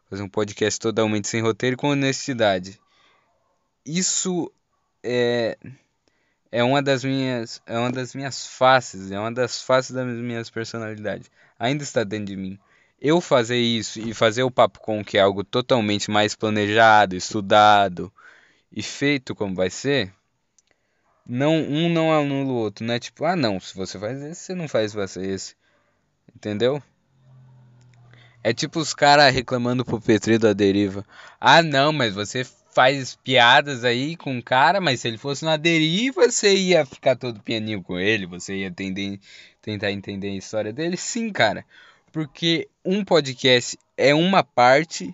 fazer 0.09 0.23
um 0.23 0.29
podcast 0.29 0.79
totalmente 0.79 1.27
sem 1.27 1.41
roteiro 1.41 1.75
e 1.75 1.77
com 1.77 1.89
honestidade. 1.89 2.81
Isso 3.85 4.53
é 5.03 5.59
é 6.53 6.63
uma 6.63 6.81
das 6.81 7.03
minhas 7.03 7.61
é 7.67 7.77
uma 7.77 7.91
das 7.91 8.15
minhas 8.15 8.47
faces, 8.47 9.11
é 9.11 9.19
uma 9.19 9.33
das 9.33 9.61
faces 9.61 9.91
das 9.91 10.07
minhas 10.07 10.49
personalidades. 10.51 11.29
Ainda 11.59 11.83
está 11.83 12.05
dentro 12.05 12.27
de 12.27 12.37
mim. 12.37 12.61
Eu 13.07 13.21
fazer 13.21 13.59
isso 13.59 14.01
e 14.01 14.15
fazer 14.15 14.45
o 14.45 14.51
papo 14.51 14.81
com 14.81 15.05
que 15.05 15.19
é 15.19 15.21
algo 15.21 15.45
totalmente 15.45 16.11
mais 16.11 16.35
planejado, 16.35 17.15
estudado 17.15 18.11
e 18.73 18.83
feito 18.83 19.35
como 19.35 19.55
vai 19.55 19.69
ser, 19.69 20.11
não 21.27 21.55
um 21.55 21.91
não 21.91 22.11
anula 22.11 22.51
o 22.51 22.57
outro, 22.57 22.83
não 22.83 22.95
é 22.95 22.99
tipo, 22.99 23.27
ah 23.27 23.37
não, 23.37 23.61
se 23.61 23.75
você 23.75 23.99
faz 23.99 24.23
esse, 24.23 24.41
você 24.41 24.55
não 24.55 24.67
faz 24.67 24.95
você 24.95 25.21
esse. 25.21 25.55
Entendeu? 26.35 26.83
É 28.43 28.55
tipo 28.55 28.81
os 28.81 28.95
caras 28.95 29.35
reclamando 29.35 29.85
pro 29.85 30.01
Petri 30.01 30.39
da 30.39 30.55
deriva. 30.55 31.05
Ah 31.39 31.63
não, 31.63 31.93
mas 31.93 32.15
você 32.15 32.43
faz 32.73 33.17
piadas 33.17 33.85
aí 33.85 34.17
com 34.17 34.39
o 34.39 34.43
cara, 34.43 34.81
mas 34.81 35.01
se 35.01 35.09
ele 35.09 35.19
fosse 35.19 35.45
na 35.45 35.59
deriva, 35.59 36.31
você 36.31 36.57
ia 36.57 36.87
ficar 36.87 37.17
todo 37.17 37.43
pianinho 37.43 37.83
com 37.83 37.99
ele, 37.99 38.25
você 38.25 38.57
ia 38.57 38.69
entender, 38.69 39.21
tentar 39.61 39.93
entender 39.93 40.29
a 40.29 40.37
história 40.37 40.73
dele. 40.73 40.97
Sim, 40.97 41.31
cara. 41.31 41.67
Porque 42.15 42.69
um 42.85 43.05
podcast 43.05 43.77
é 43.97 44.15
uma 44.15 44.45
parte, 44.45 45.13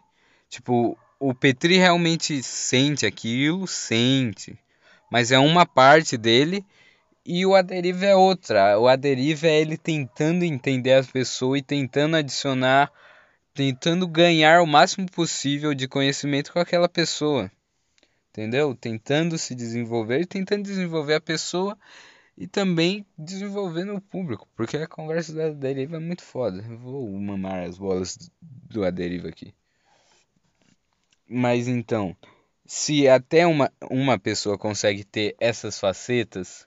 tipo, 0.50 0.98
o 1.18 1.32
Petri 1.34 1.78
realmente 1.78 2.42
sente 2.42 3.06
aquilo, 3.06 3.66
sente, 3.66 4.54
mas 5.10 5.32
é 5.32 5.38
uma 5.38 5.64
parte 5.64 6.18
dele 6.18 6.62
e 7.24 7.46
o 7.46 7.54
Aderiva 7.54 8.04
é 8.04 8.14
outra. 8.14 8.78
O 8.78 8.86
Aderiva 8.86 9.46
é 9.46 9.62
ele 9.62 9.78
tentando 9.78 10.44
entender 10.44 10.92
as 10.92 11.06
pessoas 11.06 11.60
e 11.60 11.62
tentando 11.62 12.16
adicionar 12.16 12.92
tentando 13.54 14.06
ganhar 14.06 14.60
o 14.60 14.66
máximo 14.66 15.10
possível 15.10 15.72
de 15.72 15.88
conhecimento 15.88 16.52
com 16.52 16.58
aquela 16.58 16.86
pessoa. 16.86 17.50
Entendeu? 18.28 18.74
Tentando 18.74 19.38
se 19.38 19.54
desenvolver, 19.54 20.26
tentando 20.26 20.64
desenvolver 20.64 21.14
a 21.14 21.20
pessoa 21.20 21.78
e 22.40 22.46
também 22.46 23.04
desenvolvendo 23.18 23.94
o 23.94 24.00
público, 24.00 24.48
porque 24.56 24.78
a 24.78 24.88
conversa 24.88 25.34
da 25.34 25.50
deriva 25.50 25.96
é 25.96 26.00
muito 26.00 26.22
foda. 26.22 26.62
Vou 26.78 27.06
mamar 27.12 27.64
as 27.64 27.76
bolas 27.76 28.16
do 28.40 28.82
Aderiva 28.82 29.28
aqui. 29.28 29.54
Mas 31.28 31.68
então, 31.68 32.16
se 32.64 33.06
até 33.06 33.46
uma, 33.46 33.70
uma 33.90 34.18
pessoa 34.18 34.56
consegue 34.56 35.04
ter 35.04 35.36
essas 35.38 35.78
facetas, 35.78 36.66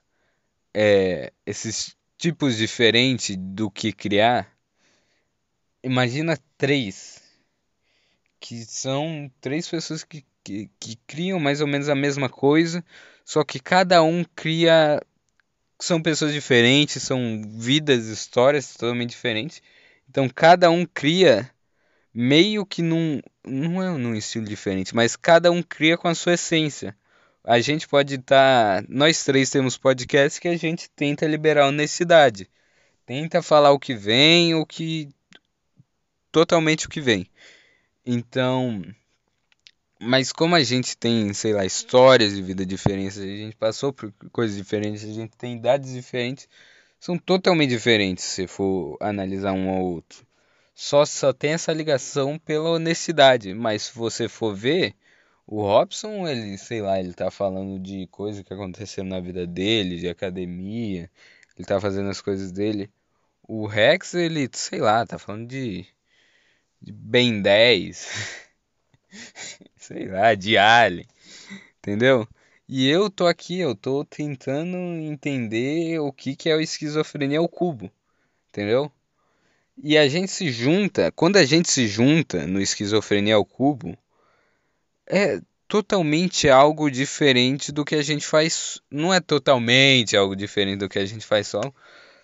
é, 0.76 1.34
esses 1.44 1.98
tipos 2.20 2.56
diferentes 2.56 3.36
do 3.36 3.72
que 3.72 3.92
criar, 3.92 4.56
imagina 5.84 6.38
três, 6.56 7.20
que 8.40 8.64
são 8.64 9.32
três 9.42 9.68
pessoas 9.68 10.04
que, 10.04 10.24
que, 10.44 10.70
que 10.80 10.98
criam 11.08 11.40
mais 11.40 11.62
ou 11.62 11.68
menos 11.68 11.90
a 11.90 11.96
mesma 11.96 12.30
coisa, 12.30 12.86
só 13.26 13.44
que 13.44 13.60
cada 13.60 14.04
um 14.04 14.24
cria. 14.36 15.02
São 15.84 16.02
pessoas 16.02 16.32
diferentes, 16.32 17.04
são 17.04 17.42
vidas, 17.46 18.08
histórias 18.08 18.74
totalmente 18.74 19.10
diferentes. 19.10 19.62
Então 20.10 20.30
cada 20.30 20.72
um 20.72 20.86
cria 20.86 21.52
meio 22.14 22.66
que 22.66 22.82
num. 22.82 23.20
Não 23.46 23.84
é 23.84 23.98
num 23.98 24.16
estilo 24.16 24.46
diferente, 24.46 24.96
mas 24.96 25.18
cada 25.18 25.52
um 25.52 25.62
cria 25.62 25.98
com 25.98 26.08
a 26.08 26.16
sua 26.16 26.36
essência. 26.36 26.96
A 27.44 27.60
gente 27.60 27.86
pode 27.86 28.16
estar. 28.16 28.82
Tá, 28.82 28.88
nós 28.88 29.26
três 29.26 29.50
temos 29.50 29.78
podcasts 29.78 30.40
que 30.40 30.48
a 30.48 30.56
gente 30.56 30.90
tenta 30.90 31.28
liberar 31.28 31.68
honestidade. 31.68 32.50
Tenta 33.06 33.42
falar 33.42 33.74
o 33.74 33.80
que 33.80 33.94
vem, 33.94 34.56
o 34.56 34.66
que 34.66 35.10
totalmente 36.32 36.86
o 36.86 36.90
que 36.90 37.02
vem. 37.02 37.28
Então, 38.06 38.82
mas 40.04 40.32
como 40.32 40.56
a 40.56 40.64
gente 40.64 40.98
tem, 40.98 41.34
sei 41.34 41.54
lá, 41.54 41.66
histórias 41.66 42.36
de 42.36 42.42
vida 42.42 42.66
diferentes, 42.66 43.18
a 43.18 43.26
gente 43.26 43.56
passou 43.56 43.94
por 43.94 44.12
coisas 44.32 44.56
diferentes, 44.58 45.04
a 45.04 45.14
gente 45.14 45.36
tem 45.38 45.58
idades 45.58 45.94
diferentes, 45.94 46.48
são 47.00 47.18
totalmente 47.18 47.70
diferentes 47.70 48.24
se 48.24 48.48
for 48.48 48.98
analisar 49.00 49.54
um 49.54 49.70
ao 49.70 49.84
outro. 49.84 50.26
Só 50.76 51.06
só 51.06 51.34
tem 51.34 51.54
essa 51.54 51.74
ligação 51.74 52.40
pela 52.40 52.72
honestidade, 52.72 53.54
mas 53.54 53.84
se 53.84 53.96
você 53.96 54.28
for 54.30 54.56
ver, 54.56 54.96
o 55.48 55.62
Robson, 55.62 56.28
ele, 56.28 56.58
sei 56.58 56.82
lá, 56.82 57.00
ele 57.00 57.14
tá 57.14 57.30
falando 57.32 57.80
de 57.80 58.08
coisas 58.08 58.44
que 58.44 58.54
aconteceram 58.54 59.10
na 59.10 59.20
vida 59.20 59.46
dele, 59.48 60.00
de 60.00 60.10
academia, 60.10 61.10
ele 61.58 61.66
tá 61.68 61.80
fazendo 61.80 62.10
as 62.10 62.22
coisas 62.22 62.52
dele. 62.52 62.90
O 63.48 63.68
Rex, 63.68 64.14
ele, 64.16 64.50
sei 64.54 64.80
lá, 64.80 65.06
tá 65.06 65.20
falando 65.20 65.48
de 65.48 65.86
de 66.82 66.92
Ben 66.92 67.42
10, 67.42 68.08
sei 69.78 70.08
lá, 70.08 70.34
de 70.36 70.58
Alien, 70.58 71.08
entendeu? 71.80 72.28
E 72.68 72.88
eu 72.88 73.10
tô 73.10 73.28
aqui, 73.28 73.60
eu 73.60 73.76
tô 73.76 74.06
tentando 74.06 74.78
entender 74.78 76.00
o 76.00 76.12
que, 76.12 76.36
que 76.36 76.50
é 76.50 76.56
o 76.56 76.62
esquizofrenia 76.62 77.40
ao 77.40 77.48
cubo, 77.48 77.92
entendeu? 78.50 78.92
E 79.78 79.98
a 79.98 80.08
gente 80.08 80.32
se 80.32 80.52
junta, 80.52 81.12
quando 81.12 81.38
a 81.38 81.46
gente 81.46 81.70
se 81.70 81.88
junta 81.88 82.46
no 82.48 82.62
esquizofrenia 82.62 83.36
ao 83.36 83.46
cubo, 83.46 83.98
é 85.08 85.42
totalmente 85.68 86.50
algo 86.50 86.90
diferente 86.90 87.72
do 87.72 87.84
que 87.84 87.96
a 87.96 88.02
gente 88.02 88.26
faz. 88.26 88.80
Não 88.92 89.14
é 89.14 89.20
totalmente 89.20 90.16
algo 90.16 90.36
diferente 90.36 90.80
do 90.80 90.90
que 90.90 91.00
a 91.00 91.06
gente 91.06 91.26
faz 91.26 91.48
só. 91.48 91.62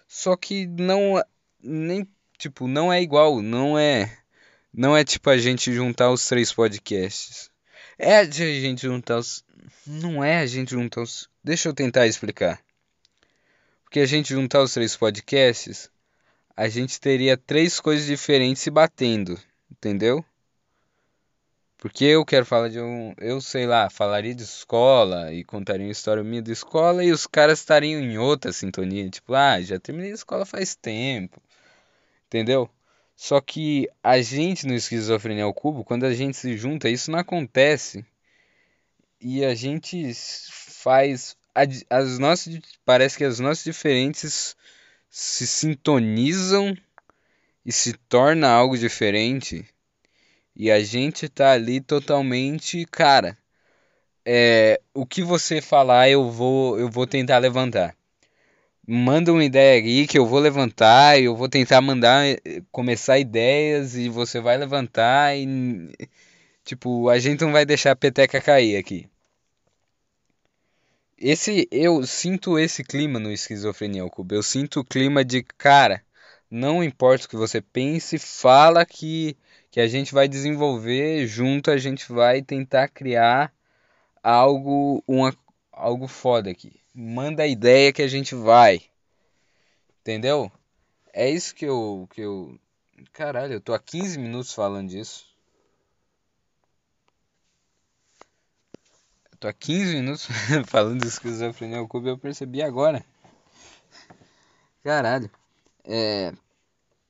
Só 0.07 0.35
que 0.37 0.67
não 0.67 1.21
nem 1.61 2.07
tipo, 2.37 2.67
não 2.67 2.93
é 2.93 3.01
igual, 3.01 3.41
não 3.41 3.77
é 3.77 4.18
não 4.73 4.95
é 4.95 5.03
tipo 5.03 5.29
a 5.29 5.37
gente 5.37 5.73
juntar 5.73 6.11
os 6.11 6.27
três 6.27 6.51
podcasts. 6.51 7.49
É 7.97 8.17
a 8.17 8.23
gente 8.23 8.81
juntar 8.81 9.17
os. 9.17 9.43
Não 9.85 10.23
é 10.23 10.37
a 10.39 10.45
gente 10.45 10.71
juntar 10.71 11.01
os. 11.01 11.29
Deixa 11.43 11.69
eu 11.69 11.73
tentar 11.73 12.07
explicar. 12.07 12.61
Porque 13.83 13.99
a 13.99 14.05
gente 14.05 14.29
juntar 14.29 14.61
os 14.61 14.73
três 14.73 14.95
podcasts, 14.95 15.89
a 16.55 16.69
gente 16.69 16.99
teria 16.99 17.35
três 17.35 17.79
coisas 17.79 18.05
diferentes 18.05 18.61
se 18.61 18.69
batendo. 18.69 19.39
Entendeu? 19.71 20.23
Porque 21.77 22.05
eu 22.05 22.25
quero 22.25 22.45
falar 22.45 22.69
de 22.69 22.79
um. 22.79 23.13
Eu 23.17 23.41
sei 23.41 23.65
lá, 23.65 23.89
falaria 23.89 24.35
de 24.35 24.43
escola 24.43 25.33
e 25.33 25.43
contaria 25.43 25.85
uma 25.85 25.91
história 25.91 26.23
minha 26.23 26.41
da 26.41 26.51
escola 26.51 27.03
e 27.03 27.11
os 27.11 27.25
caras 27.25 27.59
estariam 27.59 28.01
em 28.01 28.17
outra 28.17 28.51
sintonia. 28.51 29.09
Tipo, 29.09 29.33
ah, 29.33 29.59
já 29.61 29.79
terminei 29.79 30.11
a 30.11 30.15
escola 30.15 30.45
faz 30.45 30.75
tempo. 30.75 31.41
Entendeu? 32.27 32.69
Só 33.21 33.41
que 33.41 33.89
a 34.01 34.21
gente 34.21 34.65
no 34.65 34.73
Esquizofrenia 34.73 35.43
ao 35.43 35.53
Cubo, 35.53 35.83
quando 35.83 36.05
a 36.05 36.13
gente 36.13 36.37
se 36.37 36.55
junta, 36.55 36.89
isso 36.89 37.11
não 37.11 37.19
acontece. 37.19 38.05
E 39.19 39.43
a 39.43 39.53
gente 39.53 40.13
faz. 40.13 41.35
As 41.89 42.17
nossas. 42.17 42.57
Parece 42.85 43.17
que 43.17 43.25
as 43.25 43.37
nossas 43.37 43.65
diferentes 43.65 44.55
se 45.09 45.45
sintonizam 45.45 46.73
e 47.65 47.73
se 47.73 47.91
torna 47.91 48.47
algo 48.47 48.77
diferente. 48.77 49.67
E 50.55 50.71
a 50.71 50.81
gente 50.81 51.27
tá 51.27 51.51
ali 51.51 51.81
totalmente. 51.81 52.85
Cara, 52.85 53.37
é, 54.25 54.79
o 54.93 55.05
que 55.05 55.23
você 55.23 55.61
falar 55.61 56.09
eu 56.09 56.31
vou, 56.31 56.79
eu 56.79 56.89
vou 56.89 57.05
tentar 57.05 57.39
levantar 57.39 57.98
manda 58.89 59.31
uma 59.31 59.43
ideia 59.43 59.81
aí 59.83 60.07
que 60.07 60.17
eu 60.17 60.25
vou 60.25 60.39
levantar, 60.39 61.21
eu 61.21 61.35
vou 61.35 61.47
tentar 61.47 61.79
mandar 61.81 62.25
eh, 62.25 62.39
começar 62.71 63.19
ideias 63.19 63.95
e 63.95 64.09
você 64.09 64.39
vai 64.41 64.57
levantar 64.57 65.35
e 65.37 65.45
tipo, 66.65 67.09
a 67.09 67.19
gente 67.19 67.41
não 67.41 67.51
vai 67.51 67.65
deixar 67.65 67.91
a 67.91 67.95
peteca 67.95 68.41
cair 68.41 68.77
aqui. 68.77 69.07
Esse 71.17 71.67
eu 71.71 72.05
sinto 72.05 72.57
esse 72.57 72.83
clima 72.83 73.19
no 73.19 73.31
esquizofrenia 73.31 74.09
cubo. 74.09 74.33
Eu 74.33 74.41
sinto 74.43 74.79
o 74.79 74.85
clima 74.85 75.23
de 75.23 75.43
cara, 75.43 76.01
não 76.49 76.83
importa 76.83 77.25
o 77.25 77.29
que 77.29 77.35
você 77.35 77.61
pense, 77.61 78.17
fala 78.17 78.85
que 78.85 79.37
que 79.71 79.79
a 79.79 79.87
gente 79.87 80.13
vai 80.13 80.27
desenvolver 80.27 81.27
junto, 81.27 81.69
a 81.69 81.77
gente 81.77 82.11
vai 82.11 82.41
tentar 82.41 82.87
criar 82.87 83.53
algo 84.23 85.03
uma 85.07 85.35
algo 85.71 86.07
foda 86.07 86.49
aqui 86.49 86.79
manda 86.99 87.43
a 87.43 87.47
ideia 87.47 87.93
que 87.93 88.01
a 88.01 88.07
gente 88.07 88.35
vai. 88.35 88.81
Entendeu? 90.01 90.51
É 91.13 91.29
isso 91.29 91.55
que 91.55 91.65
eu 91.65 92.07
que 92.11 92.21
eu 92.21 92.59
Caralho, 93.13 93.53
eu 93.53 93.61
tô 93.61 93.73
há 93.73 93.79
15 93.79 94.19
minutos 94.19 94.53
falando 94.53 94.89
disso. 94.89 95.25
Tô 99.39 99.47
há 99.47 99.53
15 99.53 99.95
minutos 99.95 100.27
falando 100.67 100.99
de 101.01 101.07
esquizofrenia 101.07 101.77
ao 101.77 101.87
cubo 101.87 102.07
e 102.07 102.09
eu 102.11 102.17
percebi 102.17 102.61
agora. 102.61 103.05
Caralho. 104.83 105.31
É. 105.85 106.33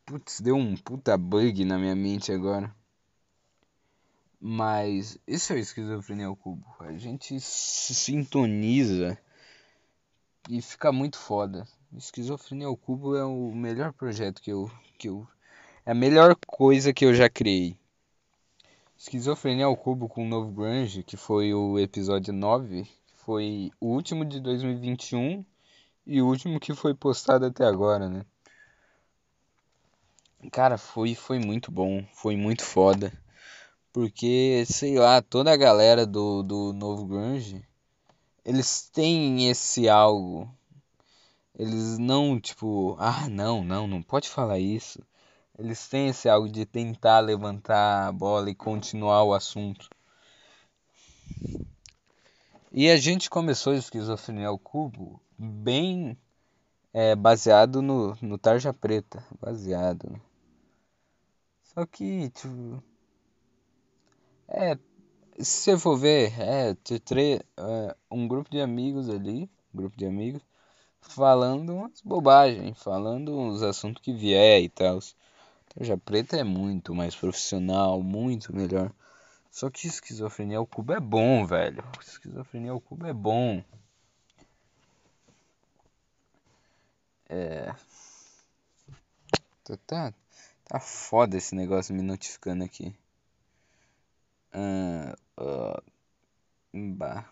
Putz, 0.05 0.39
deu 0.39 0.55
um 0.55 0.77
puta 0.77 1.17
bug 1.17 1.65
na 1.65 1.79
minha 1.79 1.96
mente 1.96 2.31
agora. 2.31 2.74
Mas 4.39 5.17
isso 5.27 5.53
é 5.53 5.60
esquizofrenia 5.60 6.27
ao 6.27 6.36
cubo. 6.36 6.65
A 6.79 6.91
gente 6.93 7.39
se 7.39 7.96
sintoniza 7.96 9.19
e 10.50 10.63
fica 10.63 10.91
muito 10.91 11.20
foda. 11.20 11.68
Esquizofrenia 11.96 12.65
ao 12.65 12.75
cubo 12.75 13.15
é 13.15 13.24
o 13.24 13.51
melhor 13.53 13.94
projeto 13.94 14.41
que 14.41 14.51
eu, 14.51 14.70
que 14.98 15.08
eu. 15.08 15.27
É 15.86 15.91
a 15.91 15.96
melhor 15.96 16.36
coisa 16.48 16.91
que 16.91 17.06
eu 17.06 17.13
já 17.13 17.29
criei. 17.29 17.77
Esquizofrenia 18.98 19.65
ao 19.65 19.77
cubo 19.77 20.10
com 20.10 20.25
o 20.25 20.27
novo 20.27 20.51
Grunge, 20.51 21.03
que 21.03 21.15
foi 21.15 21.53
o 21.53 21.77
episódio 21.77 22.34
9, 22.34 22.88
foi 23.13 23.72
o 23.79 23.89
último 23.94 24.25
de 24.25 24.39
2021 24.39 25.46
e 26.06 26.20
o 26.20 26.25
último 26.25 26.60
que 26.60 26.74
foi 26.74 26.96
postado 26.96 27.46
até 27.46 27.63
agora, 27.63 28.10
né? 28.10 28.25
Cara, 30.51 30.79
foi, 30.79 31.13
foi 31.13 31.38
muito 31.38 31.72
bom, 31.72 32.03
foi 32.12 32.36
muito 32.36 32.63
foda. 32.63 33.13
Porque, 33.94 34.63
sei 34.65 34.98
lá, 34.98 35.22
toda 35.22 35.51
a 35.51 35.58
galera 35.58 36.08
do, 36.08 36.41
do 36.41 36.74
novo 36.74 37.06
grunge, 37.06 37.63
eles 38.50 38.89
têm 38.89 39.48
esse 39.48 39.88
algo. 39.88 40.51
Eles 41.53 42.00
não, 42.00 42.39
tipo, 42.39 42.96
ah, 42.98 43.29
não, 43.29 43.63
não, 43.63 43.86
não 43.88 44.01
pode 44.01 44.27
falar 44.27 44.58
isso. 44.58 45.00
Eles 45.56 45.88
têm 45.88 46.08
esse 46.08 46.27
algo 46.27 46.50
de 46.50 46.65
tentar 46.65 47.20
levantar 47.20 48.08
a 48.08 48.12
bola 48.12 48.50
e 48.50 48.56
continuar 48.56 49.24
o 49.24 49.36
assunto. 49.36 49.88
E 52.72 52.89
a 52.89 52.98
gente 52.98 53.29
começou 53.29 53.74
a 53.74 53.77
esquizofrenia 53.77 54.48
ao 54.48 54.58
cubo 54.58 55.22
bem 55.38 56.18
é, 56.91 57.15
baseado 57.15 57.84
no, 57.84 58.18
no 58.20 58.36
Tarja 58.39 58.74
Preta. 58.74 59.24
Baseado. 59.39 60.10
Né? 60.10 60.20
Só 61.65 61.86
que, 61.86 62.32
tipo. 62.32 62.84
É. 64.48 64.75
Se 65.41 65.46
você 65.46 65.77
for 65.77 65.96
ver, 65.96 66.34
é, 66.38 66.74
tre 67.00 67.41
é, 67.55 67.96
um 68.12 68.27
grupo 68.27 68.50
de 68.51 68.60
amigos 68.60 69.10
ali, 69.10 69.50
grupo 69.74 69.96
de 69.96 70.05
amigos, 70.05 70.41
falando 71.00 71.74
umas 71.75 72.01
bobagens, 72.01 72.77
falando 72.84 73.38
uns 73.38 73.63
assuntos 73.63 74.01
que 74.01 74.12
vier 74.12 74.62
e 74.62 74.67
tal. 74.67 75.00
Tarja 75.69 75.98
Preta 75.98 76.36
é 76.36 76.43
muito 76.43 76.93
mais 76.93 77.15
profissional, 77.15 78.03
muito 78.03 78.53
melhor. 78.53 78.91
Só 79.50 79.69
que 79.69 79.88
esquizofrenia 79.88 80.58
ao 80.58 80.67
cubo 80.67 80.91
é 80.91 81.00
bom, 81.00 81.46
velho. 81.46 81.86
Esquizofrenia 82.01 82.72
ao 82.72 82.81
cubo 82.81 83.08
é 83.08 83.13
bom. 83.13 83.63
É. 87.29 87.74
Tá, 89.63 89.77
tá, 89.88 90.13
tá 90.65 90.79
foda 90.81 91.38
esse 91.38 91.55
negócio 91.55 91.96
me 91.96 92.01
notificando 92.01 92.65
aqui. 92.65 92.93
Ah, 94.51 95.15
uh, 95.39 95.81
bah. 96.74 97.25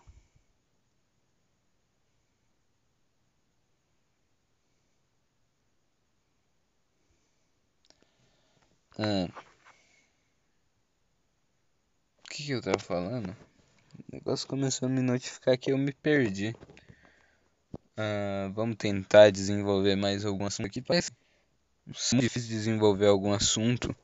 Ah. 8.98 9.28
O 12.18 12.30
que, 12.30 12.44
que 12.44 12.52
eu 12.52 12.62
tava 12.62 12.78
falando? 12.78 13.30
O 13.30 14.16
negócio 14.16 14.46
começou 14.48 14.86
a 14.86 14.90
me 14.90 15.00
notificar 15.00 15.58
que 15.58 15.72
eu 15.72 15.78
me 15.78 15.92
perdi. 15.92 16.54
Uh, 17.96 18.52
vamos 18.54 18.76
tentar 18.76 19.30
desenvolver 19.30 19.96
mais 19.96 20.24
algum 20.24 20.46
assunto 20.46 20.66
aqui. 20.66 20.80
Parece 20.80 21.10
muito 22.12 22.22
difícil 22.22 22.50
desenvolver 22.50 23.06
algum 23.06 23.32
assunto. 23.32 23.94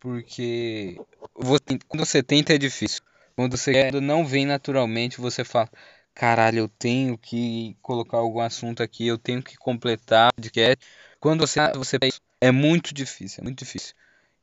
Porque 0.00 0.96
você, 1.34 1.78
quando 1.88 2.06
você 2.06 2.22
tenta 2.22 2.54
é 2.54 2.58
difícil. 2.58 3.02
Quando 3.40 3.56
você 3.56 3.72
quer, 3.72 3.94
não 4.02 4.26
vem 4.26 4.44
naturalmente, 4.44 5.18
você 5.18 5.42
fala: 5.44 5.70
Caralho, 6.14 6.58
eu 6.58 6.68
tenho 6.68 7.16
que 7.16 7.74
colocar 7.80 8.18
algum 8.18 8.40
assunto 8.40 8.82
aqui, 8.82 9.06
eu 9.06 9.16
tenho 9.16 9.42
que 9.42 9.56
completar 9.56 10.28
o 10.28 10.34
podcast. 10.34 10.86
Quando 11.18 11.46
você, 11.46 11.58
você 11.72 11.98
é 12.38 12.50
muito 12.50 12.92
difícil, 12.92 13.40
é 13.40 13.44
muito 13.44 13.60
difícil. 13.60 13.94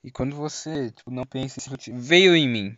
E 0.03 0.09
quando 0.09 0.35
você 0.35 0.89
tipo, 0.89 1.11
não 1.11 1.27
pensa, 1.27 1.61
veio 1.93 2.35
em 2.35 2.49
mim. 2.49 2.77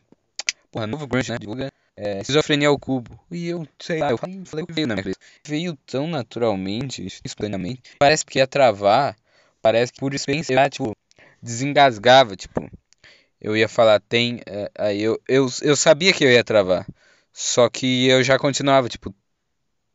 Porra, 0.70 0.86
novo 0.86 1.08
grunge, 1.08 1.32
né? 1.32 1.38
Divulga 1.40 1.72
é, 1.96 2.20
esquizofrenia 2.20 2.68
ao 2.68 2.78
cubo. 2.78 3.18
E 3.32 3.48
eu, 3.48 3.66
sei 3.80 4.00
lá, 4.00 4.12
eu 4.12 4.18
falei, 4.18 4.42
falei 4.44 4.66
veio 4.70 4.88
na 4.88 4.96
minha 4.96 5.04
cabeça. 5.04 5.20
Veio 5.46 5.78
tão 5.86 6.06
naturalmente, 6.06 7.08
espontaneamente. 7.24 7.82
Parece 7.98 8.26
que 8.26 8.40
ia 8.40 8.48
travar, 8.48 9.16
parece 9.62 9.94
que 9.94 10.02
por 10.02 10.14
experiência, 10.14 10.70
tipo, 10.70 10.94
desengasgava, 11.42 12.36
tipo. 12.36 12.70
Eu 13.42 13.56
ia 13.56 13.70
falar, 13.70 14.00
tem. 14.02 14.42
É, 14.46 14.72
aí 14.78 15.02
eu, 15.02 15.22
eu, 15.28 15.48
eu 15.62 15.76
sabia 15.76 16.14
que 16.14 16.24
eu 16.24 16.32
ia 16.32 16.44
travar. 16.44 16.86
Só 17.32 17.70
que 17.70 18.08
eu 18.08 18.24
já 18.24 18.38
continuava, 18.38 18.90
tipo, 18.90 19.16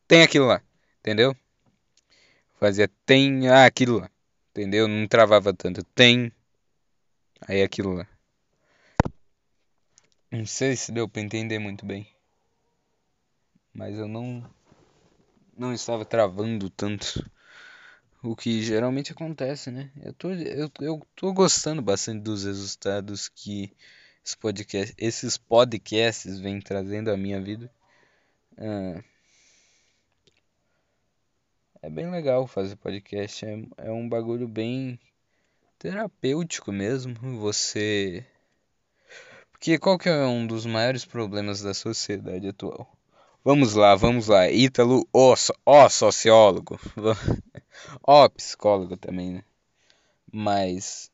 tem 0.09 0.23
aquilo 0.23 0.47
lá, 0.47 0.63
entendeu? 1.01 1.37
Fazia, 2.59 2.89
tem 3.05 3.49
ah, 3.49 3.67
aquilo 3.67 4.01
lá, 4.01 4.11
entendeu? 4.51 4.89
Não 4.89 5.07
travava 5.07 5.53
tanto, 5.53 5.85
tem. 5.95 6.33
Aí 7.47 7.63
aquilo 7.63 7.95
lá. 7.95 8.09
Não 10.31 10.47
sei 10.47 10.75
se 10.77 10.91
deu 10.91 11.09
para 11.09 11.23
entender 11.23 11.59
muito 11.59 11.85
bem. 11.85 12.09
Mas 13.73 13.99
eu 13.99 14.09
não 14.09 14.43
não 15.57 15.73
estava 15.73 16.05
travando 16.05 16.71
tanto. 16.71 17.31
O 18.25 18.35
que 18.35 18.63
geralmente 18.63 19.13
acontece, 19.13 19.71
né? 19.71 19.91
Eu 20.03 20.13
tô, 20.15 20.31
eu, 20.31 20.71
eu 20.81 21.07
tô 21.15 21.33
gostando 21.33 21.83
bastante 21.83 22.23
dos 22.23 22.45
resultados 22.45 23.29
que 23.29 23.71
esse 24.25 24.37
podcast, 24.37 24.95
esses 24.97 25.37
podcasts 25.37 26.41
vêm 26.41 26.59
trazendo 26.59 27.11
à 27.11 27.17
minha 27.19 27.39
vida. 27.41 27.71
Ah, 28.57 29.05
é 31.83 31.91
bem 31.91 32.11
legal 32.11 32.47
fazer 32.47 32.77
podcast. 32.77 33.45
É, 33.45 33.59
é 33.77 33.93
um 33.93 34.09
bagulho 34.09 34.49
bem 34.49 34.99
terapêutico 35.79 36.73
mesmo. 36.73 37.15
Você 37.41 38.27
que 39.61 39.79
qual 39.79 39.99
que 39.99 40.09
é 40.09 40.25
um 40.25 40.47
dos 40.47 40.65
maiores 40.65 41.05
problemas 41.05 41.61
da 41.61 41.75
sociedade 41.75 42.49
atual? 42.49 42.91
Vamos 43.45 43.75
lá, 43.75 43.95
vamos 43.95 44.29
lá. 44.29 44.51
Ítalo, 44.51 45.07
ó, 45.13 45.35
ó 45.67 45.89
sociólogo. 45.91 46.81
ó 48.03 48.27
psicólogo 48.31 48.97
também, 48.97 49.35
né? 49.35 49.45
Mas 50.33 51.13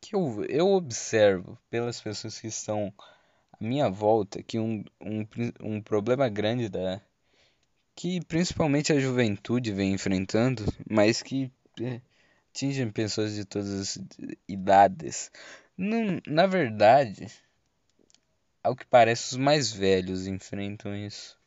que 0.00 0.14
eu, 0.14 0.44
eu 0.44 0.68
observo 0.68 1.58
pelas 1.68 2.00
pessoas 2.00 2.38
que 2.38 2.46
estão 2.46 2.94
à 3.52 3.56
minha 3.64 3.90
volta 3.90 4.44
que 4.44 4.60
um, 4.60 4.84
um, 5.00 5.26
um 5.60 5.82
problema 5.82 6.28
grande 6.28 6.68
da 6.68 7.00
que 7.96 8.24
principalmente 8.26 8.92
a 8.92 9.00
juventude 9.00 9.72
vem 9.72 9.92
enfrentando, 9.92 10.64
mas 10.88 11.20
que 11.20 11.50
é, 11.80 12.00
atingem 12.50 12.92
pessoas 12.92 13.34
de 13.34 13.44
todas 13.44 13.72
as 13.72 13.98
idades. 14.48 15.32
Não, 15.76 16.20
na 16.28 16.46
verdade, 16.46 17.26
ao 18.64 18.74
que 18.74 18.86
parece, 18.86 19.32
os 19.32 19.36
mais 19.36 19.70
velhos 19.70 20.26
enfrentam 20.26 20.96
isso. 20.96 21.38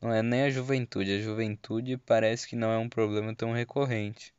Não 0.00 0.12
é 0.12 0.22
nem 0.22 0.42
a 0.42 0.50
juventude. 0.50 1.14
A 1.14 1.22
juventude 1.22 1.96
parece 1.96 2.48
que 2.48 2.56
não 2.56 2.70
é 2.70 2.76
um 2.76 2.88
problema 2.88 3.34
tão 3.34 3.52
recorrente. 3.52 4.34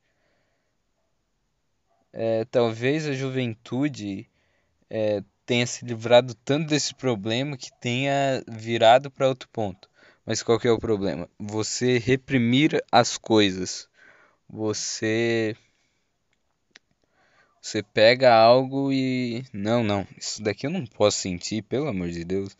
É, 2.11 2.45
talvez 2.45 3.07
a 3.07 3.13
juventude 3.13 4.29
é, 4.89 5.23
tenha 5.45 5.65
se 5.65 5.85
livrado 5.85 6.35
tanto 6.35 6.67
desse 6.67 6.93
problema 6.93 7.57
que 7.57 7.71
tenha 7.79 8.43
virado 8.47 9.09
para 9.09 9.27
outro 9.27 9.49
ponto. 9.49 9.89
Mas 10.25 10.43
qual 10.43 10.59
que 10.59 10.67
é 10.67 10.71
o 10.71 10.79
problema? 10.79 11.29
Você 11.39 11.97
reprimir 11.99 12.83
as 12.91 13.17
coisas. 13.17 13.87
Você 14.49 15.55
você 17.65 17.81
pega 17.81 18.31
algo 18.31 18.93
e. 18.93 19.43
Não, 19.51 19.83
não, 19.83 20.07
isso 20.15 20.43
daqui 20.43 20.67
eu 20.67 20.69
não 20.69 20.85
posso 20.85 21.17
sentir, 21.17 21.63
pelo 21.63 21.87
amor 21.87 22.09
de 22.09 22.23
Deus. 22.23 22.55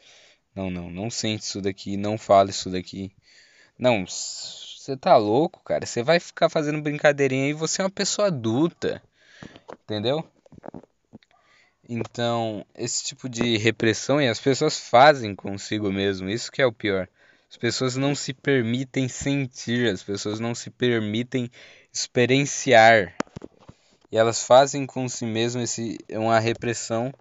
Não, 0.55 0.71
não, 0.71 0.89
não 0.89 1.11
sente 1.11 1.43
isso 1.43 1.61
daqui, 1.61 1.95
não 1.95 2.17
fala 2.17 2.49
isso 2.49 2.71
daqui. 2.71 3.11
Não, 3.77 4.03
você 4.07 4.97
tá 4.97 5.15
louco, 5.15 5.61
cara. 5.63 5.85
Você 5.85 6.01
vai 6.01 6.19
ficar 6.19 6.49
fazendo 6.49 6.81
brincadeirinha 6.81 7.49
e 7.49 7.53
você 7.53 7.83
é 7.83 7.85
uma 7.85 7.91
pessoa 7.91 8.29
adulta. 8.29 8.99
Entendeu? 9.83 10.27
Então, 11.87 12.65
esse 12.73 13.03
tipo 13.03 13.29
de 13.29 13.57
repressão 13.57 14.19
e 14.19 14.27
as 14.27 14.39
pessoas 14.39 14.79
fazem 14.79 15.35
consigo 15.35 15.91
mesmo, 15.91 16.27
isso 16.31 16.51
que 16.51 16.63
é 16.63 16.65
o 16.65 16.73
pior. 16.73 17.07
As 17.47 17.57
pessoas 17.57 17.95
não 17.95 18.15
se 18.15 18.33
permitem 18.33 19.07
sentir, 19.07 19.87
as 19.87 20.01
pessoas 20.01 20.39
não 20.39 20.55
se 20.55 20.71
permitem 20.71 21.47
experienciar. 21.93 23.15
E 24.11 24.17
elas 24.17 24.43
fazem 24.43 24.85
com 24.85 25.07
si 25.09 25.25
mesmo 25.25 25.61
esse, 25.61 25.97
uma 26.09 26.39
repressão. 26.39 27.13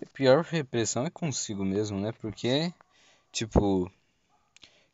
E 0.00 0.04
a 0.04 0.08
pior 0.12 0.44
repressão 0.44 1.04
é 1.04 1.10
consigo 1.10 1.64
mesmo, 1.64 1.98
né? 1.98 2.12
Porque, 2.12 2.72
tipo, 3.32 3.90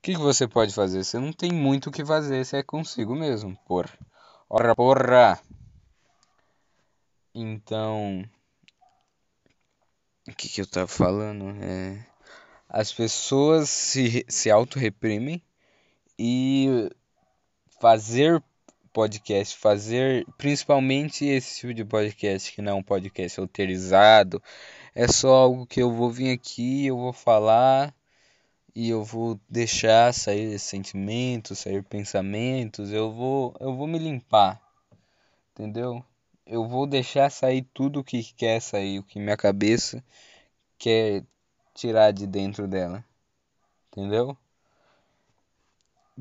que, 0.07 0.13
que 0.13 0.21
você 0.21 0.47
pode 0.47 0.73
fazer? 0.73 1.03
Você 1.03 1.19
não 1.19 1.33
tem 1.33 1.51
muito 1.51 1.89
o 1.89 1.93
que 1.93 2.05
fazer, 2.05 2.45
você 2.45 2.59
é 2.59 2.63
consigo 2.63 3.13
mesmo, 3.17 3.57
porra. 3.67 3.91
Ora, 4.49 4.73
porra! 4.73 5.41
Então. 7.35 8.25
O 10.29 10.33
que, 10.33 10.49
que 10.49 10.61
eu 10.61 10.67
tava 10.67 10.87
falando? 10.87 11.47
É. 11.61 12.07
As 12.69 12.93
pessoas 12.93 13.69
se, 13.69 14.25
se 14.29 14.49
auto-reprimem 14.49 15.43
e 16.17 16.89
fazer 17.81 18.41
podcast, 18.97 19.59
fazer 19.59 20.27
principalmente 20.39 21.27
esse 21.27 21.61
tipo 21.61 21.75
de 21.75 21.85
podcast 21.85 22.51
que 22.51 22.63
não 22.63 22.73
é 22.73 22.75
um 22.77 22.83
podcast 22.83 23.39
autorizado, 23.39 24.43
é 24.95 25.07
só 25.07 25.35
algo 25.35 25.67
que 25.67 25.83
eu 25.83 25.93
vou 25.93 26.11
vir 26.11 26.33
aqui, 26.33 26.87
eu 26.87 26.97
vou 26.97 27.13
falar 27.13 27.95
e 28.75 28.89
eu 28.89 29.05
vou 29.05 29.39
deixar 29.51 30.15
sair 30.15 30.59
sentimentos, 30.59 31.59
sair 31.59 31.83
pensamentos, 31.85 32.91
eu 32.91 33.13
vou 33.13 33.55
eu 33.61 33.75
vou 33.77 33.87
me 33.87 33.99
limpar. 33.99 34.63
Entendeu? 35.53 36.03
Eu 36.47 36.67
vou 36.67 36.87
deixar 36.87 37.31
sair 37.31 37.67
tudo 37.75 38.01
o 38.01 38.05
que 38.05 38.23
quer 38.35 38.61
sair, 38.63 38.99
o 38.99 39.03
que 39.03 39.21
minha 39.21 39.37
cabeça 39.37 40.03
quer 40.79 41.23
tirar 41.75 42.13
de 42.13 42.27
dentro 42.27 42.67
dela. 42.67 43.05
Entendeu? 43.93 44.37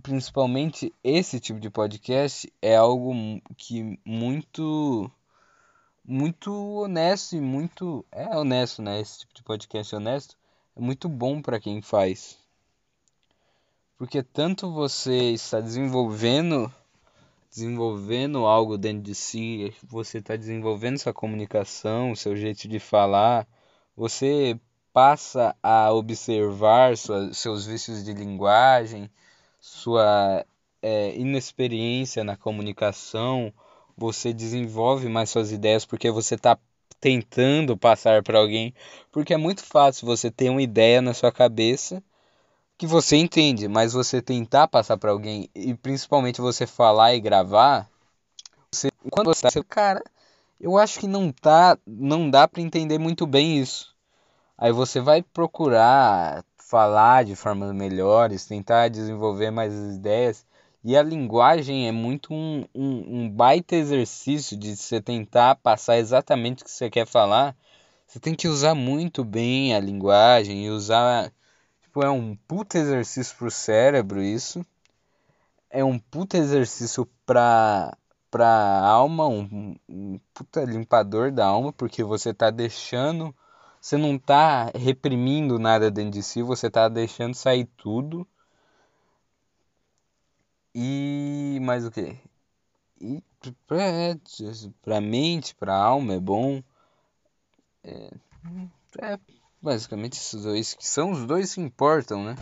Principalmente 0.01 0.93
esse 1.03 1.39
tipo 1.39 1.59
de 1.59 1.69
podcast 1.69 2.51
é 2.61 2.75
algo 2.75 3.13
que 3.57 3.99
muito 4.05 5.09
muito 6.03 6.51
honesto 6.81 7.35
e 7.35 7.41
muito 7.41 8.05
é 8.11 8.37
honesto, 8.37 8.81
né? 8.81 8.99
Esse 8.99 9.19
tipo 9.19 9.33
de 9.33 9.41
podcast 9.41 9.95
honesto 9.95 10.37
é 10.75 10.81
muito 10.81 11.09
bom 11.09 11.41
para 11.41 11.59
quem 11.59 11.81
faz. 11.81 12.37
Porque 13.97 14.21
tanto 14.21 14.71
você 14.71 15.31
está 15.31 15.61
desenvolvendo 15.61 16.71
desenvolvendo 17.55 18.45
algo 18.45 18.77
dentro 18.77 19.03
de 19.03 19.15
si, 19.15 19.73
você 19.81 20.17
está 20.17 20.35
desenvolvendo 20.35 20.97
sua 20.97 21.13
comunicação, 21.13 22.13
seu 22.13 22.35
jeito 22.35 22.67
de 22.67 22.79
falar, 22.79 23.47
você 23.95 24.59
passa 24.91 25.55
a 25.63 25.93
observar 25.93 26.97
sua, 26.97 27.33
seus 27.33 27.65
vícios 27.65 28.03
de 28.03 28.13
linguagem, 28.13 29.09
sua 29.65 30.45
é, 30.79 31.15
inexperiência 31.15 32.23
na 32.23 32.37
comunicação, 32.37 33.51
você 33.97 34.31
desenvolve 34.31 35.09
mais 35.09 35.31
suas 35.31 35.51
ideias 35.51 35.83
porque 35.83 36.11
você 36.11 36.35
está 36.35 36.55
tentando 36.99 37.75
passar 37.75 38.21
para 38.21 38.37
alguém, 38.37 38.75
porque 39.11 39.33
é 39.33 39.37
muito 39.37 39.63
fácil 39.63 40.05
você 40.05 40.29
ter 40.29 40.51
uma 40.51 40.61
ideia 40.61 41.01
na 41.01 41.15
sua 41.15 41.31
cabeça 41.31 42.03
que 42.77 42.85
você 42.85 43.15
entende, 43.17 43.67
mas 43.67 43.93
você 43.93 44.21
tentar 44.21 44.67
passar 44.67 44.97
para 44.97 45.09
alguém 45.09 45.49
e 45.55 45.73
principalmente 45.73 46.39
você 46.39 46.67
falar 46.67 47.15
e 47.15 47.19
gravar, 47.19 47.89
você, 48.71 48.91
quando 49.09 49.33
você 49.33 49.41
tá, 49.49 49.63
cara, 49.67 50.03
eu 50.61 50.77
acho 50.77 50.99
que 50.99 51.07
não 51.07 51.31
tá, 51.31 51.75
não 51.87 52.29
dá 52.29 52.47
para 52.47 52.61
entender 52.61 52.99
muito 52.99 53.25
bem 53.25 53.57
isso. 53.57 53.95
Aí 54.55 54.71
você 54.71 55.01
vai 55.01 55.23
procurar 55.23 56.45
falar 56.67 57.25
de 57.25 57.35
formas 57.35 57.71
melhores, 57.73 58.45
tentar 58.45 58.89
desenvolver 58.89 59.51
mais 59.51 59.73
ideias. 59.73 60.45
E 60.83 60.95
a 60.95 61.03
linguagem 61.03 61.87
é 61.87 61.91
muito 61.91 62.33
um, 62.33 62.65
um, 62.75 63.21
um 63.21 63.29
baita 63.29 63.75
exercício 63.75 64.57
de 64.57 64.75
você 64.75 65.01
tentar 65.01 65.55
passar 65.55 65.97
exatamente 65.97 66.61
o 66.61 66.65
que 66.65 66.71
você 66.71 66.89
quer 66.89 67.07
falar. 67.07 67.55
Você 68.07 68.19
tem 68.19 68.35
que 68.35 68.47
usar 68.47 68.75
muito 68.75 69.23
bem 69.23 69.75
a 69.75 69.79
linguagem 69.79 70.65
e 70.65 70.69
usar 70.69 71.31
Tipo, 71.95 72.03
é 72.05 72.09
um 72.09 72.35
puta 72.35 72.77
exercício 72.77 73.37
pro 73.37 73.49
cérebro 73.49 74.21
isso. 74.21 74.65
É 75.69 75.81
um 75.81 75.97
puta 75.97 76.37
exercício 76.37 77.09
pra, 77.25 77.97
pra 78.29 78.47
alma, 78.85 79.25
um, 79.29 79.77
um 79.87 80.19
puta 80.33 80.65
limpador 80.65 81.31
da 81.31 81.45
alma, 81.45 81.71
porque 81.71 82.03
você 82.03 82.33
tá 82.33 82.49
deixando. 82.49 83.33
Você 83.85 83.97
não 83.97 84.17
tá 84.17 84.71
reprimindo 84.73 85.59
nada 85.59 85.91
dentro 85.91 86.09
de 86.09 86.23
si, 86.23 86.41
você 86.41 86.71
tá 86.71 86.89
deixando 86.89 87.35
sair 87.35 87.65
tudo. 87.77 88.27
E 90.73 91.59
mais 91.61 91.85
o 91.85 91.91
que? 91.91 92.17
E 92.99 93.21
pra 94.81 94.99
mente, 94.99 95.53
pra 95.53 95.75
alma 95.75 96.15
é 96.15 96.19
bom. 96.19 96.63
É, 97.83 98.09
é 99.03 99.19
basicamente 99.61 100.13
esses 100.13 100.41
dois, 100.41 100.73
que 100.73 100.87
são 100.87 101.11
os 101.11 101.23
dois 101.27 101.53
que 101.53 101.61
importam, 101.61 102.23
né? 102.23 102.35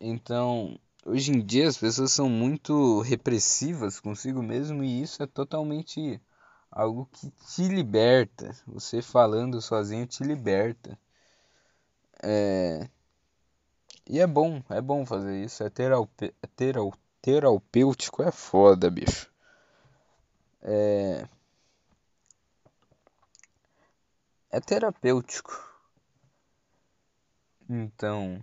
Então, 0.00 0.76
hoje 1.06 1.30
em 1.30 1.46
dia 1.46 1.68
as 1.68 1.78
pessoas 1.78 2.10
são 2.10 2.28
muito 2.28 3.02
repressivas 3.02 4.00
consigo 4.00 4.42
mesmo 4.42 4.82
e 4.82 5.00
isso 5.00 5.22
é 5.22 5.28
totalmente 5.28 6.20
algo 6.70 7.06
que 7.12 7.30
te 7.30 7.68
liberta. 7.68 8.54
Você 8.66 9.02
falando 9.02 9.60
sozinho 9.60 10.06
te 10.06 10.22
liberta. 10.22 10.98
É... 12.22 12.88
E 14.06 14.18
é 14.20 14.26
bom, 14.26 14.62
é 14.68 14.80
bom 14.80 15.06
fazer 15.06 15.42
isso. 15.44 15.62
É, 15.62 15.70
teraupe... 15.70 16.34
é 16.42 16.46
terau... 16.48 16.92
terapêutico, 17.22 18.22
é 18.22 18.30
foda, 18.30 18.90
bicho. 18.90 19.30
É... 20.62 21.26
É 24.50 24.60
terapêutico. 24.60 25.52
Então, 27.68 28.42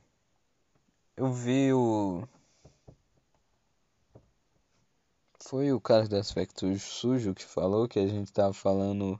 eu 1.17 1.33
vi 1.33 1.73
o. 1.73 2.25
Foi 5.39 5.71
o 5.71 5.79
cara 5.79 6.07
do 6.07 6.17
aspecto 6.17 6.77
sujo 6.79 7.33
que 7.33 7.45
falou 7.45 7.87
que 7.87 7.99
a 7.99 8.07
gente 8.07 8.31
tava 8.31 8.53
falando. 8.53 9.19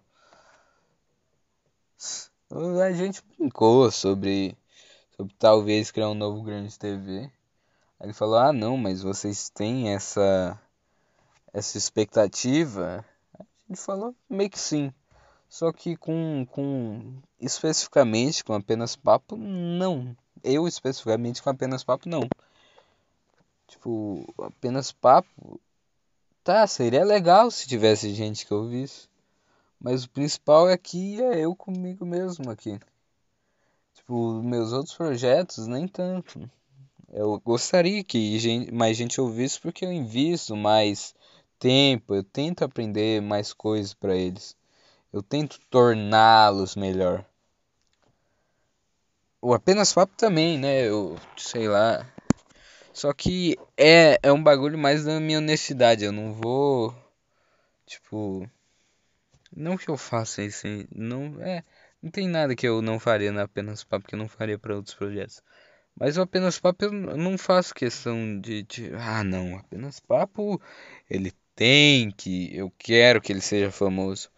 A 2.51 2.91
gente 2.91 3.21
brincou 3.37 3.91
sobre, 3.91 4.57
sobre 5.15 5.33
talvez 5.37 5.91
criar 5.91 6.09
um 6.09 6.15
novo 6.15 6.41
Grande 6.43 6.77
TV. 6.77 7.31
Aí 7.99 8.07
ele 8.07 8.13
falou: 8.13 8.37
Ah, 8.37 8.51
não, 8.51 8.77
mas 8.77 9.01
vocês 9.01 9.49
têm 9.49 9.93
essa, 9.93 10.59
essa 11.53 11.77
expectativa? 11.77 13.05
A 13.39 13.43
gente 13.69 13.81
falou 13.81 14.15
meio 14.29 14.49
que 14.49 14.59
sim. 14.59 14.93
Só 15.49 15.71
que 15.71 15.95
com, 15.95 16.45
com 16.51 17.21
especificamente 17.39 18.43
com 18.43 18.53
apenas 18.53 18.95
papo, 18.95 19.37
não. 19.37 20.15
Eu 20.43 20.67
especificamente 20.67 21.41
com 21.41 21.49
apenas 21.49 21.83
papo, 21.83 22.09
não. 22.09 22.27
Tipo, 23.67 24.33
apenas 24.39 24.91
papo. 24.91 25.59
Tá, 26.47 26.65
seria 26.65 27.03
legal 27.03 27.51
se 27.51 27.67
tivesse 27.67 28.13
gente 28.13 28.45
que 28.45 28.53
ouvisse. 28.53 29.09
Mas 29.77 30.05
o 30.05 30.09
principal 30.09 30.69
é 30.69 30.77
que 30.77 31.21
é 31.21 31.41
eu 31.43 31.53
comigo 31.53 32.05
mesmo 32.05 32.49
aqui. 32.49 32.79
Tipo, 33.93 34.41
meus 34.41 34.71
outros 34.71 34.95
projetos, 34.95 35.67
nem 35.67 35.89
tanto. 35.89 36.49
Eu 37.09 37.37
gostaria 37.41 38.01
que 38.01 38.39
gente, 38.39 38.71
mais 38.71 38.95
gente 38.95 39.19
ouvisse 39.19 39.59
porque 39.59 39.83
eu 39.83 39.91
invisto 39.91 40.55
mais 40.55 41.13
tempo, 41.59 42.15
eu 42.15 42.23
tento 42.23 42.63
aprender 42.63 43.21
mais 43.21 43.51
coisas 43.51 43.93
para 43.93 44.15
eles. 44.15 44.55
Eu 45.11 45.21
tento 45.21 45.59
torná-los 45.69 46.77
melhor. 46.77 47.25
O 49.41 49.53
apenas 49.53 49.91
papo 49.91 50.13
também, 50.15 50.57
né? 50.57 50.87
Eu 50.87 51.17
sei 51.35 51.67
lá. 51.67 52.05
Só 52.97 53.13
que 53.13 53.55
é, 53.77 54.17
é 54.23 54.33
um 54.33 54.41
bagulho 54.41 54.75
mais 54.75 55.05
da 55.05 55.19
minha 55.19 55.37
honestidade. 55.37 56.03
Eu 56.03 56.11
não 56.11 56.33
vou. 56.33 56.95
Tipo. 57.85 58.49
Não 59.55 59.77
que 59.77 59.87
eu 59.87 59.95
faça 59.95 60.41
isso. 60.41 60.65
Não, 60.91 61.39
é, 61.43 61.63
não 62.01 62.09
tem 62.09 62.27
nada 62.27 62.55
que 62.55 62.67
eu 62.67 62.81
não 62.81 62.99
faria 62.99 63.31
no 63.31 63.39
apenas 63.39 63.83
papo 63.83 64.07
que 64.07 64.15
eu 64.15 64.19
não 64.19 64.27
faria 64.27 64.57
para 64.57 64.75
outros 64.75 64.95
projetos. 64.95 65.43
Mas 65.95 66.17
o 66.17 66.21
apenas 66.23 66.59
papo 66.59 66.85
eu 66.85 66.91
não 66.91 67.37
faço 67.37 67.75
questão 67.75 68.41
de, 68.41 68.63
de. 68.63 68.91
Ah, 68.95 69.23
não. 69.23 69.57
Apenas 69.57 69.99
papo. 69.99 70.59
Ele 71.07 71.31
tem 71.55 72.09
que. 72.09 72.49
Eu 72.57 72.71
quero 72.79 73.21
que 73.21 73.31
ele 73.31 73.41
seja 73.41 73.69
famoso. 73.71 74.31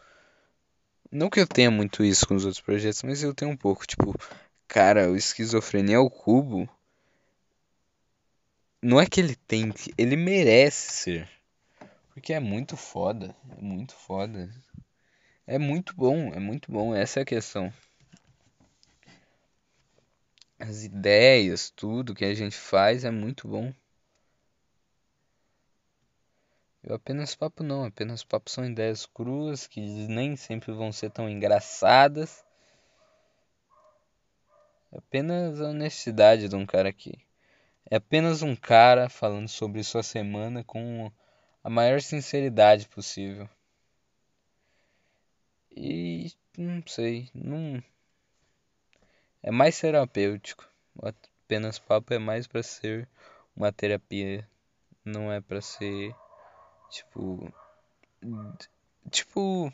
Não 1.10 1.30
que 1.30 1.40
eu 1.40 1.48
tenha 1.48 1.72
muito 1.72 2.04
isso 2.04 2.28
com 2.28 2.36
os 2.36 2.44
outros 2.44 2.62
projetos, 2.62 3.04
mas 3.04 3.24
eu 3.24 3.34
tenho 3.34 3.52
um 3.52 3.58
pouco. 3.58 3.88
Tipo, 3.88 4.14
cara, 4.68 5.10
o 5.10 5.16
Esquizofrenia 5.16 5.96
ao 5.96 6.10
Cubo. 6.10 6.70
Não 8.82 9.00
é 9.00 9.06
que 9.06 9.20
ele 9.20 9.36
tem 9.36 9.72
que. 9.72 9.94
Ele 9.98 10.16
merece 10.16 10.94
ser. 10.94 11.30
Porque 12.14 12.34
é 12.34 12.40
muito 12.40 12.78
foda. 12.78 13.36
É 13.58 13.62
muito 13.62 13.94
foda. 13.94 14.50
É 15.46 15.58
muito 15.58 15.94
bom. 15.96 16.34
É 16.34 16.40
muito 16.40 16.72
bom. 16.72 16.96
Essa 16.96 17.20
é 17.20 17.24
a 17.24 17.26
questão. 17.26 17.74
As 20.58 20.84
ideias, 20.84 21.70
tudo 21.70 22.16
que 22.16 22.26
a 22.26 22.34
gente 22.34 22.56
faz 22.56 23.04
é 23.04 23.12
muito 23.12 23.48
bom. 23.48 23.74
Eu 26.82 26.96
apenas 26.96 27.36
papo 27.36 27.62
não, 27.62 27.84
apenas 27.84 28.24
papo 28.24 28.50
são 28.50 28.66
ideias 28.66 29.06
cruas 29.06 29.68
que 29.68 29.82
nem 29.82 30.36
sempre 30.38 30.72
vão 30.72 30.92
ser 30.92 31.12
tão 31.12 31.30
engraçadas. 31.30 32.44
Apenas 34.92 35.60
a 35.60 35.70
honestidade 35.70 36.48
de 36.48 36.56
um 36.56 36.66
cara 36.66 36.92
que 36.94 37.20
É 37.86 37.98
apenas 37.98 38.42
um 38.42 38.56
cara 38.56 39.10
falando 39.10 39.48
sobre 39.48 39.84
sua 39.84 40.04
semana 40.04 40.64
com 40.64 41.12
a 41.64 41.70
maior 41.70 42.02
sinceridade 42.02 42.88
possível. 42.88 43.50
E 45.72 46.32
não 46.58 46.84
sei, 46.88 47.30
não 47.34 47.84
é 49.42 49.52
mais 49.52 49.80
terapêutico. 49.80 50.68
Apenas 51.02 51.80
papo 51.80 52.14
é 52.14 52.20
mais 52.20 52.48
para 52.48 52.64
ser 52.64 53.08
uma 53.56 53.72
terapia, 53.72 54.48
não 55.04 55.32
é 55.32 55.42
para 55.42 55.62
ser 55.62 56.16
tipo 56.90 57.52
tipo 59.10 59.72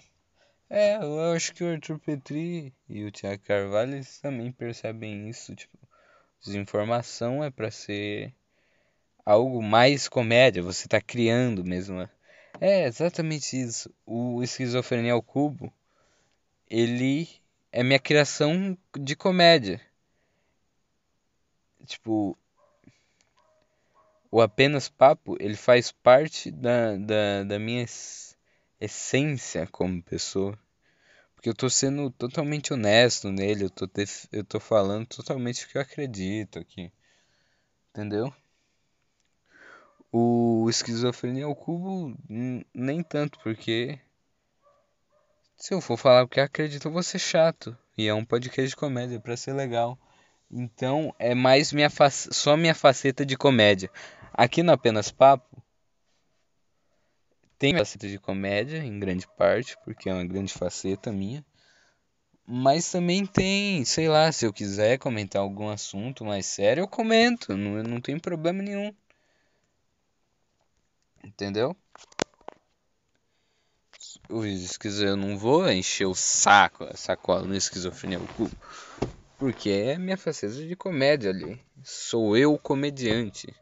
é, 0.70 0.96
eu 0.96 1.34
acho 1.34 1.54
que 1.54 1.64
o 1.64 1.72
Arthur 1.72 2.00
Petri 2.00 2.74
e 2.90 3.04
o 3.04 3.12
Tiago 3.12 3.44
Carvalho 3.44 4.02
também 4.22 4.52
percebem 4.52 5.30
isso, 5.30 5.56
tipo, 5.56 5.78
desinformação 6.46 7.44
é 7.44 7.50
para 7.50 7.72
ser 7.72 8.34
algo 9.26 9.62
mais 9.62 10.08
comédia, 10.08 10.62
você 10.62 10.88
tá 10.88 11.02
criando 11.02 11.64
mesmo. 11.64 12.08
É 12.62 12.86
exatamente 12.86 13.60
isso. 13.60 13.94
O 14.06 14.42
Esquizofrenia 14.44 15.14
ao 15.14 15.22
Cubo, 15.22 15.74
ele 16.70 17.28
é 17.72 17.84
minha 17.84 18.00
criação 18.00 18.78
de 18.98 19.16
comédia. 19.16 19.82
Tipo, 21.86 22.38
o 24.32 24.42
apenas 24.42 24.90
papo, 24.90 25.36
ele 25.40 25.56
faz 25.56 25.92
parte 25.92 26.52
da, 26.52 26.96
da, 26.98 27.44
da 27.44 27.60
minha 27.60 27.86
essência 28.80 29.68
como 29.68 30.02
pessoa. 30.02 30.58
Porque 31.46 31.52
eu 31.52 31.56
tô 31.56 31.70
sendo 31.70 32.10
totalmente 32.10 32.74
honesto 32.74 33.32
nele, 33.32 33.66
eu 33.66 33.70
tô, 33.70 33.88
eu 34.32 34.44
tô 34.44 34.60
falando 34.60 35.06
totalmente 35.06 35.64
o 35.64 35.68
que 35.68 35.78
eu 35.78 35.82
acredito 35.84 36.58
aqui. 36.58 36.92
Entendeu? 37.92 38.34
O 40.12 40.66
Esquizofrenia 40.68 41.46
ao 41.46 41.56
Cubo, 41.56 42.18
nem 42.74 43.04
tanto, 43.04 43.38
porque 43.44 44.00
se 45.56 45.72
eu 45.72 45.82
for 45.82 45.98
falar 45.98 46.24
o 46.24 46.28
que 46.28 46.40
acredito, 46.40 46.88
eu 46.88 46.92
vou 46.92 47.04
ser 47.04 47.20
chato. 47.20 47.78
E 47.96 48.08
é 48.08 48.14
um 48.16 48.26
podcast 48.26 48.68
de 48.68 48.76
comédia 48.76 49.20
para 49.20 49.38
ser 49.38 49.54
legal. 49.54 50.00
Então 50.50 51.14
é 51.20 51.36
mais 51.36 51.72
minha 51.72 51.92
só 52.10 52.58
minha 52.58 52.74
faceta 52.74 53.24
de 53.24 53.38
comédia. 53.38 53.92
Aqui 54.34 54.64
no 54.64 54.72
Apenas 54.72 55.12
Papo 55.12 55.55
tem 57.58 57.78
faceta 57.78 58.08
de 58.08 58.20
comédia 58.20 58.78
em 58.78 59.00
grande 59.00 59.28
parte, 59.38 59.78
porque 59.84 60.10
é 60.10 60.14
uma 60.14 60.26
grande 60.26 60.54
faceta 60.54 61.12
minha. 61.12 61.46
Mas 62.48 62.92
também 62.92 63.26
tem, 63.26 63.84
sei 63.86 64.08
lá, 64.08 64.32
se 64.32 64.46
eu 64.46 64.54
quiser 64.54 65.00
comentar 65.00 65.42
algum 65.42 65.70
assunto 65.70 66.24
mais 66.24 66.46
sério, 66.46 66.82
eu 66.82 66.88
comento, 66.88 67.58
não, 67.58 67.82
não 67.82 68.00
tem 68.00 68.20
problema 68.20 68.62
nenhum. 68.62 68.94
Entendeu? 71.24 71.76
O 74.30 74.46
esquizo, 74.46 75.04
eu 75.06 75.16
não 75.16 75.38
vou 75.38 75.68
encher 75.70 76.06
o 76.06 76.14
saco, 76.14 76.84
a 76.84 76.96
sacola 76.96 77.46
no 77.46 77.56
esquizofrenia 77.56 78.20
o 78.20 78.28
cu. 78.28 78.50
Porque 79.40 79.70
é 79.70 79.98
minha 79.98 80.18
faceta 80.18 80.54
de 80.54 80.76
comédia 80.76 81.32
ali. 81.32 81.60
Sou 81.84 82.38
eu 82.38 82.58
comediante. 82.58 83.54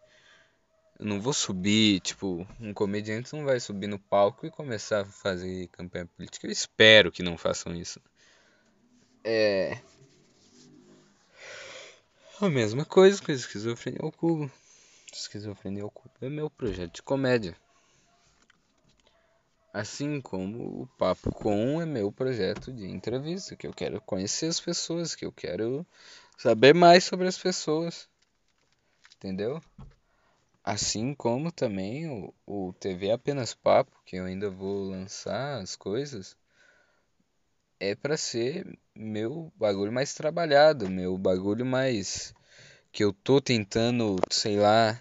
Eu 1.00 1.06
não 1.06 1.20
vou 1.20 1.34
subir, 1.34 2.00
tipo, 2.02 2.48
um 2.60 2.74
comediante 2.74 3.34
não 3.34 3.44
vai 3.44 3.60
subir 3.60 3.88
no 3.88 4.00
palco 4.00 4.46
e 4.46 4.52
começar 4.52 5.02
a 5.02 5.06
fazer 5.06 5.68
campanha 5.68 6.06
política. 6.06 6.48
Eu 6.48 6.52
espero 6.52 7.12
que 7.12 7.24
não 7.24 7.38
façam 7.38 7.76
isso. 7.76 8.00
É. 9.24 9.80
A 12.40 12.50
mesma 12.50 12.86
coisa 12.86 13.22
com 13.22 13.32
esquizofrenia 13.32 14.02
ao 14.02 14.12
cubo. 14.12 14.52
Esquizofrenia 15.12 15.84
ao 15.84 15.90
cubo 15.90 16.14
é 16.22 16.30
meu 16.30 16.50
projeto 16.50 16.96
de 16.96 17.02
comédia. 17.02 17.56
Assim 19.74 20.22
como 20.22 20.84
o 20.84 20.88
Papo 21.00 21.32
Com 21.32 21.82
é 21.82 21.86
meu 21.86 22.12
projeto 22.12 22.72
de 22.72 22.86
entrevista, 22.86 23.56
que 23.56 23.66
eu 23.66 23.74
quero 23.74 24.00
conhecer 24.02 24.46
as 24.46 24.60
pessoas, 24.60 25.16
que 25.16 25.26
eu 25.26 25.32
quero 25.32 25.86
saber 26.38 26.76
mais 26.76 27.04
sobre 27.04 27.28
as 27.28 27.38
pessoas. 27.38 28.08
Entendeu? 29.16 29.60
Assim 30.64 31.14
como 31.14 31.52
também 31.52 32.08
o, 32.08 32.34
o 32.48 32.74
TV 32.80 33.12
Apenas 33.12 33.54
Papo, 33.54 33.92
que 34.06 34.16
eu 34.16 34.26
ainda 34.26 34.50
vou 34.50 34.90
lançar 34.90 35.62
as 35.62 35.76
coisas, 35.76 36.38
é 37.80 37.94
para 37.96 38.16
ser 38.16 38.80
meu 38.96 39.52
bagulho 39.58 39.92
mais 39.92 40.14
trabalhado, 40.14 40.90
meu 40.90 41.18
bagulho 41.18 41.66
mais 41.66 42.34
que 42.94 43.04
eu 43.04 43.12
tô 43.12 43.42
tentando, 43.42 44.16
sei 44.32 44.58
lá, 44.58 44.98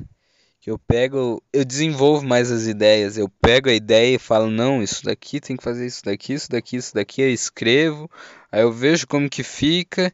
que 0.60 0.70
eu 0.70 0.78
pego, 0.78 1.42
eu 1.52 1.64
desenvolvo 1.64 2.26
mais 2.26 2.50
as 2.50 2.66
ideias, 2.66 3.16
eu 3.16 3.28
pego 3.28 3.68
a 3.68 3.74
ideia 3.74 4.16
e 4.16 4.18
falo, 4.18 4.50
não, 4.50 4.82
isso 4.82 5.04
daqui 5.04 5.40
tem 5.40 5.56
que 5.56 5.62
fazer 5.62 5.86
isso 5.86 6.04
daqui, 6.04 6.32
isso 6.34 6.50
daqui, 6.50 6.76
isso 6.76 6.94
daqui, 6.94 7.22
eu 7.22 7.30
escrevo, 7.30 8.10
aí 8.50 8.62
eu 8.62 8.72
vejo 8.72 9.06
como 9.06 9.30
que 9.30 9.44
fica, 9.44 10.12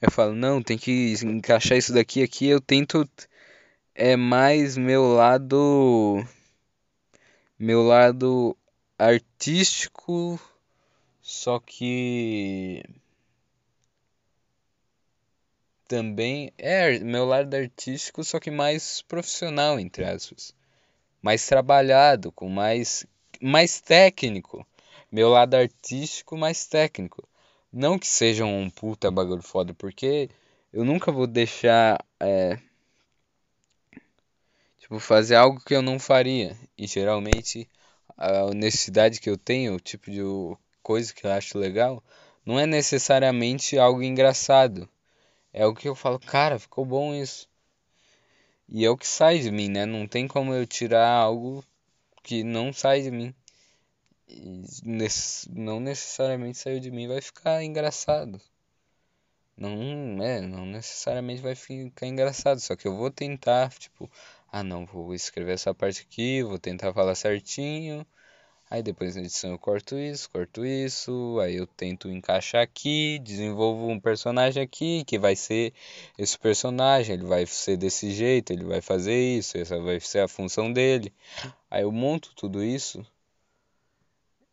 eu 0.00 0.10
falo, 0.10 0.34
não, 0.34 0.62
tem 0.62 0.76
que 0.76 1.14
encaixar 1.24 1.78
isso 1.78 1.92
daqui 1.94 2.22
aqui, 2.22 2.48
eu 2.48 2.60
tento 2.60 3.08
é 4.02 4.16
mais 4.16 4.78
meu 4.78 5.12
lado 5.12 6.26
meu 7.58 7.82
lado 7.82 8.56
artístico, 8.98 10.40
só 11.20 11.60
que 11.60 12.82
também 15.86 16.50
é 16.56 16.98
meu 17.00 17.26
lado 17.26 17.52
artístico, 17.54 18.24
só 18.24 18.40
que 18.40 18.50
mais 18.50 19.02
profissional 19.02 19.78
entre 19.78 20.06
aspas, 20.06 20.54
mais 21.20 21.46
trabalhado, 21.46 22.32
com 22.32 22.48
mais 22.48 23.04
mais 23.38 23.82
técnico. 23.82 24.66
Meu 25.12 25.28
lado 25.28 25.56
artístico 25.56 26.38
mais 26.38 26.66
técnico. 26.66 27.28
Não 27.70 27.98
que 27.98 28.06
seja 28.06 28.46
um 28.46 28.70
puta 28.70 29.10
bagulho 29.10 29.42
foda, 29.42 29.74
porque 29.74 30.30
eu 30.72 30.86
nunca 30.86 31.12
vou 31.12 31.26
deixar 31.26 32.02
é, 32.18 32.58
tipo, 34.90 34.98
fazer 34.98 35.36
algo 35.36 35.60
que 35.60 35.74
eu 35.74 35.82
não 35.82 35.98
faria. 36.00 36.56
E 36.76 36.86
geralmente 36.86 37.68
a 38.16 38.44
honestidade 38.46 39.20
que 39.20 39.30
eu 39.30 39.38
tenho, 39.38 39.74
o 39.76 39.80
tipo 39.80 40.10
de 40.10 40.20
coisa 40.82 41.14
que 41.14 41.26
eu 41.26 41.30
acho 41.32 41.58
legal, 41.58 42.02
não 42.44 42.58
é 42.58 42.66
necessariamente 42.66 43.78
algo 43.78 44.02
engraçado. 44.02 44.88
É 45.52 45.66
o 45.66 45.74
que 45.74 45.88
eu 45.88 45.94
falo, 45.94 46.18
cara, 46.18 46.58
ficou 46.58 46.84
bom 46.84 47.14
isso. 47.14 47.48
E 48.68 48.84
é 48.84 48.90
o 48.90 48.96
que 48.96 49.06
sai 49.06 49.38
de 49.40 49.50
mim, 49.50 49.68
né? 49.68 49.86
Não 49.86 50.06
tem 50.06 50.26
como 50.28 50.54
eu 50.54 50.66
tirar 50.66 51.08
algo 51.08 51.64
que 52.22 52.42
não 52.44 52.72
sai 52.72 53.02
de 53.02 53.10
mim. 53.10 53.34
E 54.28 54.62
não 55.50 55.80
necessariamente 55.80 56.58
saiu 56.58 56.80
de 56.80 56.90
mim 56.90 57.08
vai 57.08 57.20
ficar 57.20 57.62
engraçado. 57.64 58.40
Não, 59.56 60.22
é, 60.22 60.40
não 60.40 60.64
necessariamente 60.64 61.42
vai 61.42 61.54
ficar 61.54 62.06
engraçado, 62.06 62.58
só 62.60 62.74
que 62.74 62.88
eu 62.88 62.96
vou 62.96 63.10
tentar, 63.10 63.68
tipo, 63.78 64.10
ah 64.52 64.62
não, 64.62 64.86
vou 64.86 65.14
escrever 65.14 65.52
essa 65.52 65.74
parte 65.74 66.02
aqui, 66.02 66.42
vou 66.42 66.58
tentar 66.58 66.92
falar 66.92 67.14
certinho. 67.14 68.06
Aí 68.70 68.82
depois 68.82 69.16
na 69.16 69.22
edição 69.22 69.50
eu 69.50 69.58
corto 69.58 69.98
isso, 69.98 70.30
corto 70.30 70.64
isso, 70.64 71.38
aí 71.40 71.56
eu 71.56 71.66
tento 71.66 72.08
encaixar 72.08 72.62
aqui, 72.62 73.18
desenvolvo 73.18 73.88
um 73.88 73.98
personagem 73.98 74.62
aqui 74.62 75.04
que 75.04 75.18
vai 75.18 75.34
ser 75.34 75.74
esse 76.16 76.38
personagem, 76.38 77.14
ele 77.14 77.24
vai 77.24 77.46
ser 77.46 77.76
desse 77.76 78.12
jeito, 78.12 78.52
ele 78.52 78.64
vai 78.64 78.80
fazer 78.80 79.16
isso, 79.38 79.58
essa 79.58 79.80
vai 79.80 79.98
ser 80.00 80.20
a 80.20 80.28
função 80.28 80.72
dele. 80.72 81.12
Aí 81.70 81.82
eu 81.82 81.92
monto 81.92 82.32
tudo 82.36 82.62
isso 82.62 83.04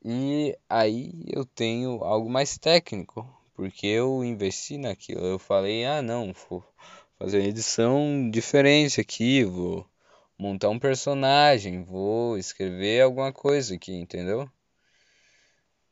e 0.04 0.58
aí 0.70 1.12
eu 1.28 1.46
tenho 1.46 2.04
algo 2.04 2.30
mais 2.30 2.58
técnico, 2.58 3.28
porque 3.54 3.88
eu 3.88 4.24
investi 4.24 4.78
naquilo. 4.78 5.26
Eu 5.26 5.38
falei, 5.38 5.86
ah 5.86 6.02
não, 6.02 6.34
fazer 7.18 7.40
uma 7.40 7.48
edição 7.48 8.30
diferente 8.30 9.02
aqui, 9.02 9.44
vou 9.44 9.88
montar 10.38 10.70
um 10.70 10.80
personagem, 10.80 11.84
vou 11.84 12.38
escrever 12.38 13.02
alguma 13.02 13.34
coisa 13.34 13.76
aqui, 13.76 13.94
entendeu? 13.94 14.50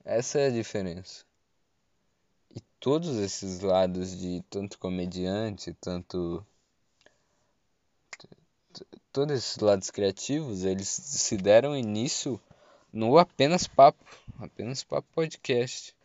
Essa 0.04 0.40
é 0.40 0.48
a 0.48 0.52
diferença. 0.52 1.26
E 2.56 2.62
todos 2.80 3.18
esses 3.18 3.62
lados 3.62 4.18
de 4.18 4.44
tanto 4.50 4.78
comediante, 4.78 5.74
tanto 5.82 6.46
todos 9.12 9.38
esses 9.38 9.58
lados 9.58 9.90
criativos, 9.90 10.64
eles 10.64 10.88
se 10.88 11.38
deram 11.38 11.76
início 11.76 12.40
no 12.94 13.18
apenas 13.18 13.66
papo, 13.66 14.04
apenas 14.40 14.84
papo 14.84 15.08
podcast. 15.14 15.96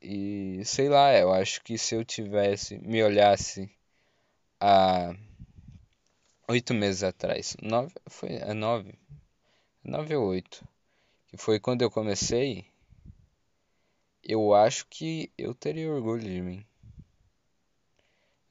E 0.00 0.62
sei 0.64 0.88
lá, 0.88 1.12
eu 1.14 1.30
acho 1.30 1.62
que 1.62 1.76
se 1.76 1.94
eu 1.94 2.04
tivesse 2.04 2.78
me 2.78 3.02
olhasse 3.02 3.70
há 4.60 5.14
oito 6.48 6.74
meses 6.74 7.02
atrás. 7.02 7.56
Nove, 7.62 7.94
foi, 8.06 8.34
é 8.34 8.52
nove. 8.52 8.94
Nove 9.82 10.14
ou 10.14 10.28
oito. 10.28 10.62
Que 11.28 11.36
foi 11.36 11.58
quando 11.58 11.82
eu 11.82 11.90
comecei. 11.90 12.66
Eu 14.22 14.54
acho 14.54 14.86
que 14.88 15.32
eu 15.38 15.54
teria 15.54 15.90
orgulho 15.90 16.22
de 16.22 16.40
mim. 16.42 16.64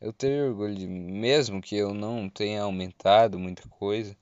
Eu 0.01 0.13
teria 0.13 0.45
orgulho 0.45 0.75
de 0.75 0.87
mim, 0.87 1.11
mesmo 1.11 1.61
que 1.61 1.75
eu 1.75 1.93
não 1.93 2.29
tenha 2.29 2.63
aumentado 2.63 3.37
muita 3.37 3.67
coisa. 3.67 4.15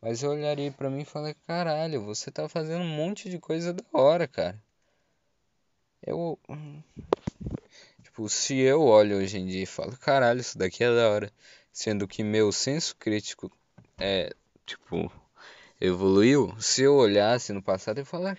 Mas 0.00 0.22
eu 0.22 0.30
olharia 0.30 0.70
para 0.70 0.90
mim 0.90 1.00
e 1.00 1.04
falei, 1.04 1.34
caralho, 1.46 2.04
você 2.04 2.30
tá 2.30 2.48
fazendo 2.48 2.82
um 2.82 2.96
monte 2.96 3.28
de 3.28 3.38
coisa 3.38 3.72
da 3.72 3.84
hora, 3.92 4.28
cara. 4.28 4.62
Eu. 6.06 6.38
Tipo, 8.14 8.28
se 8.28 8.56
eu 8.60 8.80
olho 8.80 9.16
hoje 9.16 9.38
em 9.38 9.44
dia 9.44 9.64
e 9.64 9.66
falo, 9.66 9.96
caralho, 9.96 10.40
isso 10.40 10.56
daqui 10.56 10.84
é 10.84 10.88
da 10.88 11.10
hora. 11.10 11.32
Sendo 11.72 12.06
que 12.06 12.22
meu 12.22 12.52
senso 12.52 12.94
crítico 12.96 13.50
é, 13.98 14.32
tipo, 14.64 15.10
evoluiu. 15.80 16.54
Se 16.60 16.82
eu 16.82 16.94
olhasse 16.94 17.52
no 17.52 17.60
passado 17.60 18.00
e 18.00 18.04
falar, 18.04 18.38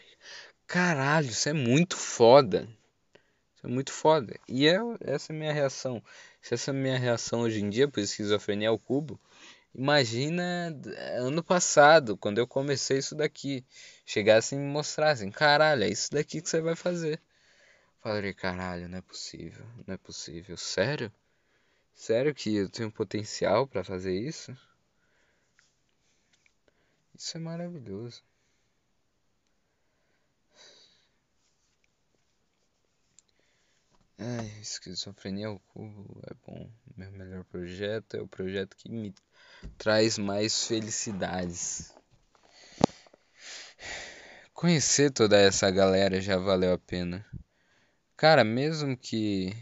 caralho, 0.66 1.28
isso 1.28 1.50
é 1.50 1.54
muito 1.54 1.98
foda. 1.98 2.70
Isso 3.54 3.68
é 3.68 3.70
muito 3.70 3.92
foda. 3.92 4.40
E 4.48 4.66
é, 4.66 4.80
essa 5.02 5.34
é 5.34 5.36
a 5.36 5.40
minha 5.40 5.52
reação. 5.52 6.02
Se 6.42 6.54
essa 6.54 6.72
é 6.72 6.74
a 6.74 6.78
minha 6.78 6.98
reação 6.98 7.42
hoje 7.42 7.60
em 7.60 7.70
dia 7.70 7.86
por 7.86 8.00
esquizofrenia 8.00 8.70
ao 8.70 8.80
cubo, 8.80 9.20
imagina 9.74 10.74
ano 11.18 11.44
passado, 11.44 12.16
quando 12.16 12.38
eu 12.38 12.48
comecei 12.48 13.00
isso 13.00 13.14
daqui. 13.14 13.66
Chegassem 14.06 14.58
e 14.58 14.62
me 14.62 14.72
mostrassem, 14.72 15.30
caralho, 15.30 15.84
é 15.84 15.90
isso 15.90 16.12
daqui 16.12 16.42
que 16.42 16.48
você 16.48 16.62
vai 16.62 16.78
fazer. 16.78 17.20
Falei, 18.06 18.36
caralho, 18.36 18.88
não 18.88 19.00
é 19.00 19.02
possível, 19.02 19.66
não 19.88 19.96
é 19.96 19.98
possível. 19.98 20.56
Sério? 20.56 21.12
Sério 21.96 22.36
que 22.36 22.56
eu 22.56 22.70
tenho 22.70 22.92
potencial 22.92 23.66
para 23.66 23.84
fazer 23.84 24.14
isso? 24.14 24.56
Isso 27.16 27.36
é 27.36 27.40
maravilhoso. 27.40 28.22
Ai, 34.20 34.46
esquizofrenia 34.62 35.48
ao 35.48 35.58
cubo 35.74 36.22
é 36.30 36.34
bom. 36.46 36.70
Meu 36.96 37.12
melhor 37.12 37.44
projeto 37.46 38.18
é 38.18 38.22
o 38.22 38.28
projeto 38.28 38.78
que 38.78 38.88
me 38.88 39.16
traz 39.80 40.20
mais 40.20 40.68
felicidades. 40.68 41.92
Conhecer 44.54 45.10
toda 45.10 45.40
essa 45.40 45.72
galera 45.72 46.22
já 46.22 46.38
valeu 46.38 46.72
a 46.72 46.78
pena. 46.78 47.26
Cara, 48.18 48.44
mesmo 48.44 48.98
que. 48.98 49.54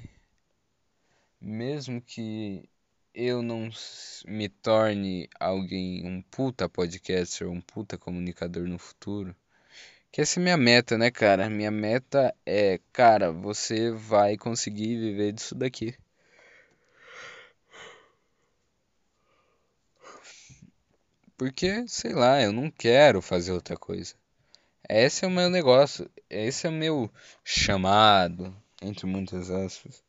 Mesmo 1.39 2.01
que 2.01 2.67
eu 3.13 3.43
não 3.43 3.69
me 4.25 4.49
torne 4.49 5.29
alguém, 5.39 6.03
um 6.07 6.21
puta 6.23 6.67
podcaster, 6.67 7.47
um 7.47 7.61
puta 7.61 7.97
comunicador 7.99 8.67
no 8.67 8.79
futuro. 8.79 9.35
Que 10.11 10.21
essa 10.21 10.39
é 10.39 10.43
minha 10.43 10.57
meta, 10.57 10.97
né, 10.97 11.11
cara? 11.11 11.49
Minha 11.49 11.71
meta 11.71 12.35
é, 12.45 12.79
cara, 12.93 13.31
você 13.31 13.91
vai 13.91 14.37
conseguir 14.37 14.97
viver 14.97 15.33
disso 15.33 15.55
daqui. 15.55 15.95
Porque, 21.37 21.87
sei 21.87 22.11
lá, 22.11 22.41
eu 22.41 22.51
não 22.51 22.71
quero 22.71 23.21
fazer 23.21 23.51
outra 23.51 23.77
coisa. 23.77 24.15
Esse 24.89 25.25
é 25.25 25.27
o 25.27 25.31
meu 25.31 25.49
negócio, 25.49 26.09
esse 26.29 26.67
é 26.67 26.69
o 26.69 26.73
meu 26.73 27.11
chamado, 27.43 28.55
entre 28.81 29.05
muitas 29.05 29.49
aspas. 29.49 30.03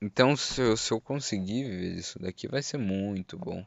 Então, 0.00 0.36
se 0.36 0.60
eu, 0.60 0.76
se 0.76 0.92
eu 0.92 1.00
conseguir 1.00 1.64
viver 1.64 1.94
isso 1.98 2.18
daqui, 2.18 2.48
vai 2.48 2.62
ser 2.62 2.78
muito 2.78 3.36
bom. 3.36 3.66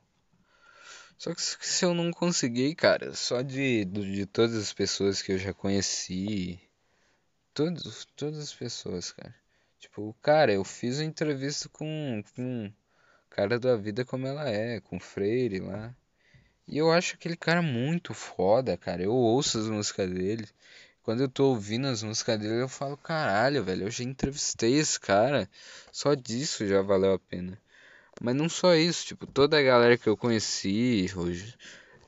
Só 1.17 1.33
que 1.33 1.41
se 1.41 1.85
eu 1.85 1.93
não 1.93 2.11
conseguir, 2.11 2.73
cara, 2.75 3.13
só 3.13 3.41
de, 3.41 3.85
de 3.85 4.25
todas 4.25 4.55
as 4.55 4.73
pessoas 4.73 5.21
que 5.21 5.31
eu 5.31 5.37
já 5.37 5.53
conheci, 5.53 6.59
todos, 7.53 8.05
todas 8.15 8.39
as 8.39 8.53
pessoas, 8.53 9.11
cara. 9.11 9.33
Tipo, 9.79 10.15
cara, 10.21 10.51
eu 10.53 10.63
fiz 10.63 10.97
uma 10.97 11.05
entrevista 11.05 11.69
com, 11.69 12.23
com 12.35 12.65
o 12.65 13.29
cara 13.29 13.59
da 13.59 13.75
vida 13.75 14.03
como 14.03 14.25
ela 14.25 14.49
é, 14.49 14.79
com 14.81 14.97
o 14.97 14.99
Freire 14.99 15.59
lá. 15.59 15.95
E 16.67 16.77
eu 16.77 16.91
acho 16.91 17.15
aquele 17.15 17.35
cara 17.35 17.61
muito 17.61 18.13
foda, 18.13 18.77
cara. 18.77 19.03
Eu 19.03 19.13
ouço 19.13 19.59
as 19.59 19.67
músicas 19.67 20.09
dele. 20.09 20.47
Quando 21.03 21.21
eu 21.21 21.29
tô 21.29 21.49
ouvindo 21.49 21.87
as 21.87 22.01
músicas 22.01 22.39
dele, 22.39 22.61
eu 22.61 22.69
falo, 22.69 22.95
caralho, 22.95 23.63
velho, 23.63 23.83
eu 23.83 23.91
já 23.91 24.03
entrevistei 24.03 24.75
esse 24.75 24.99
cara. 24.99 25.49
Só 25.91 26.13
disso 26.13 26.65
já 26.65 26.81
valeu 26.81 27.13
a 27.13 27.19
pena. 27.19 27.59
Mas 28.21 28.35
não 28.35 28.47
só 28.47 28.75
isso, 28.75 29.05
tipo, 29.05 29.27
toda 29.27 29.59
a 29.59 29.61
galera 29.61 29.97
que 29.97 30.07
eu 30.07 30.15
conheci 30.15 31.09
hoje, 31.15 31.55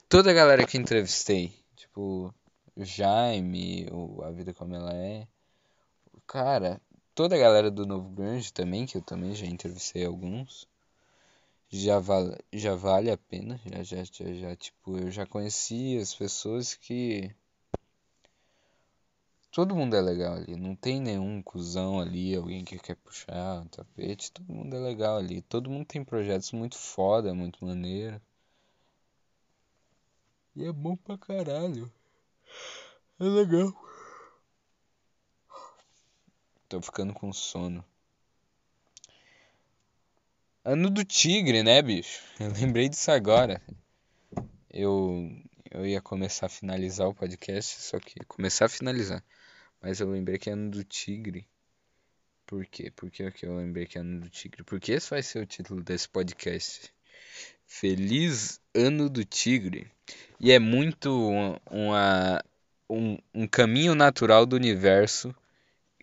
toda 0.07 0.31
a 0.31 0.33
galera 0.33 0.65
que 0.65 0.77
entrevistei, 0.77 1.53
tipo, 1.75 2.33
o 2.75 2.85
Jaime, 2.85 3.87
o 3.91 4.23
A 4.23 4.31
Vida 4.31 4.53
Como 4.53 4.75
Ela 4.75 4.93
É, 4.93 5.27
cara, 6.27 6.79
toda 7.13 7.35
a 7.35 7.39
galera 7.39 7.71
do 7.71 7.85
Novo 7.85 8.09
Grande 8.09 8.53
também, 8.53 8.85
que 8.85 8.97
eu 8.97 9.01
também 9.01 9.35
já 9.35 9.45
entrevistei 9.45 10.05
alguns, 10.05 10.67
já 11.69 11.99
vale, 11.99 12.37
já 12.53 12.75
vale 12.75 13.11
a 13.11 13.17
pena, 13.17 13.59
já, 13.65 13.83
já, 13.83 14.03
já, 14.03 14.33
já, 14.33 14.55
tipo, 14.55 14.97
eu 14.97 15.11
já 15.11 15.25
conheci 15.25 15.97
as 15.97 16.13
pessoas 16.13 16.73
que 16.75 17.35
Todo 19.55 19.73
mundo 19.73 19.95
é 19.95 20.01
legal 20.01 20.33
ali, 20.33 20.57
não 20.57 20.75
tem 20.75 20.99
nenhum 20.99 21.41
cuzão 21.41 22.01
ali, 22.01 22.35
alguém 22.35 22.65
que 22.65 22.77
quer 22.77 22.97
puxar 22.97 23.61
o 23.61 23.69
tapete, 23.69 24.29
todo 24.29 24.53
mundo 24.53 24.75
é 24.75 24.79
legal 24.79 25.15
ali. 25.15 25.41
Todo 25.43 25.69
mundo 25.69 25.85
tem 25.85 26.03
projetos 26.03 26.51
muito 26.51 26.77
foda, 26.77 27.33
muito 27.33 27.63
maneiro. 27.65 28.21
E 30.57 30.65
é 30.65 30.73
bom 30.73 30.97
pra 30.97 31.17
caralho. 31.17 31.89
É 33.17 33.23
legal. 33.23 33.73
Tô 36.67 36.81
ficando 36.81 37.13
com 37.13 37.31
sono. 37.31 37.81
Ano 40.67 40.89
do 40.89 41.05
tigre, 41.05 41.61
né, 41.61 41.79
bicho? 41.79 42.23
Eu 42.41 42.51
lembrei 42.51 42.89
disso 42.89 43.11
agora. 43.11 43.61
Eu, 44.67 45.29
eu 45.69 45.85
ia 45.85 46.01
começar 46.01 46.47
a 46.47 46.49
finalizar 46.49 47.07
o 47.07 47.13
podcast, 47.13 47.83
só 47.83 47.99
que 47.99 48.19
começar 48.25 48.65
a 48.65 48.69
finalizar. 48.69 49.23
Mas 49.79 49.99
eu 49.99 50.09
lembrei 50.09 50.39
que 50.39 50.49
é 50.49 50.53
ano 50.53 50.71
do 50.71 50.83
tigre. 50.83 51.47
Por 52.47 52.65
quê? 52.65 52.89
Por 52.89 53.11
que 53.11 53.31
eu 53.43 53.55
lembrei 53.55 53.85
que 53.85 53.99
é 53.99 54.01
ano 54.01 54.21
do 54.21 54.27
tigre? 54.27 54.63
Porque 54.63 54.93
esse 54.93 55.11
vai 55.11 55.21
ser 55.21 55.37
o 55.37 55.45
título 55.45 55.83
desse 55.83 56.09
podcast. 56.09 56.91
Feliz 57.67 58.59
Ano 58.73 59.07
do 59.07 59.23
Tigre. 59.23 59.87
E 60.39 60.51
é 60.51 60.57
muito 60.57 61.61
uma, 61.69 62.43
um, 62.89 63.17
um 63.35 63.47
caminho 63.47 63.93
natural 63.93 64.47
do 64.47 64.55
universo 64.55 65.33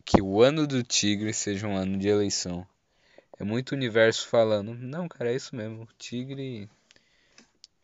que 0.05 0.22
o 0.22 0.40
ano 0.40 0.68
do 0.68 0.85
tigre 0.85 1.35
seja 1.35 1.66
um 1.66 1.77
ano 1.77 1.98
de 1.98 2.07
eleição. 2.07 2.64
É 3.43 3.45
muito 3.45 3.73
universo 3.73 4.29
falando. 4.29 4.73
Não, 4.73 5.09
cara, 5.09 5.33
é 5.33 5.35
isso 5.35 5.57
mesmo. 5.57 5.89
Tigre. 5.99 6.71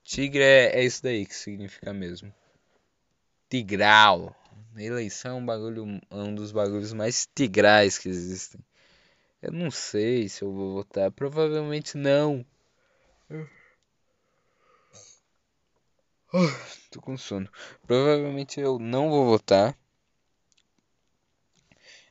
Tigre 0.04 0.40
é, 0.40 0.78
é 0.78 0.84
isso 0.84 1.02
daí 1.02 1.26
que 1.26 1.34
significa 1.34 1.92
mesmo. 1.92 2.32
Tigral. 3.50 4.36
Eleição 4.76 5.32
é 5.32 5.34
um 5.40 5.44
bagulho, 5.44 6.00
é 6.12 6.14
um 6.14 6.32
dos 6.32 6.52
bagulhos 6.52 6.92
mais 6.92 7.28
tigrais 7.34 7.98
que 7.98 8.08
existem. 8.08 8.60
Eu 9.42 9.50
não 9.50 9.68
sei 9.68 10.28
se 10.28 10.42
eu 10.42 10.52
vou 10.52 10.74
votar. 10.74 11.10
Provavelmente 11.10 11.98
não. 11.98 12.46
tô 16.92 17.00
com 17.00 17.16
sono. 17.16 17.50
Provavelmente 17.84 18.60
eu 18.60 18.78
não 18.78 19.10
vou 19.10 19.26
votar. 19.26 19.76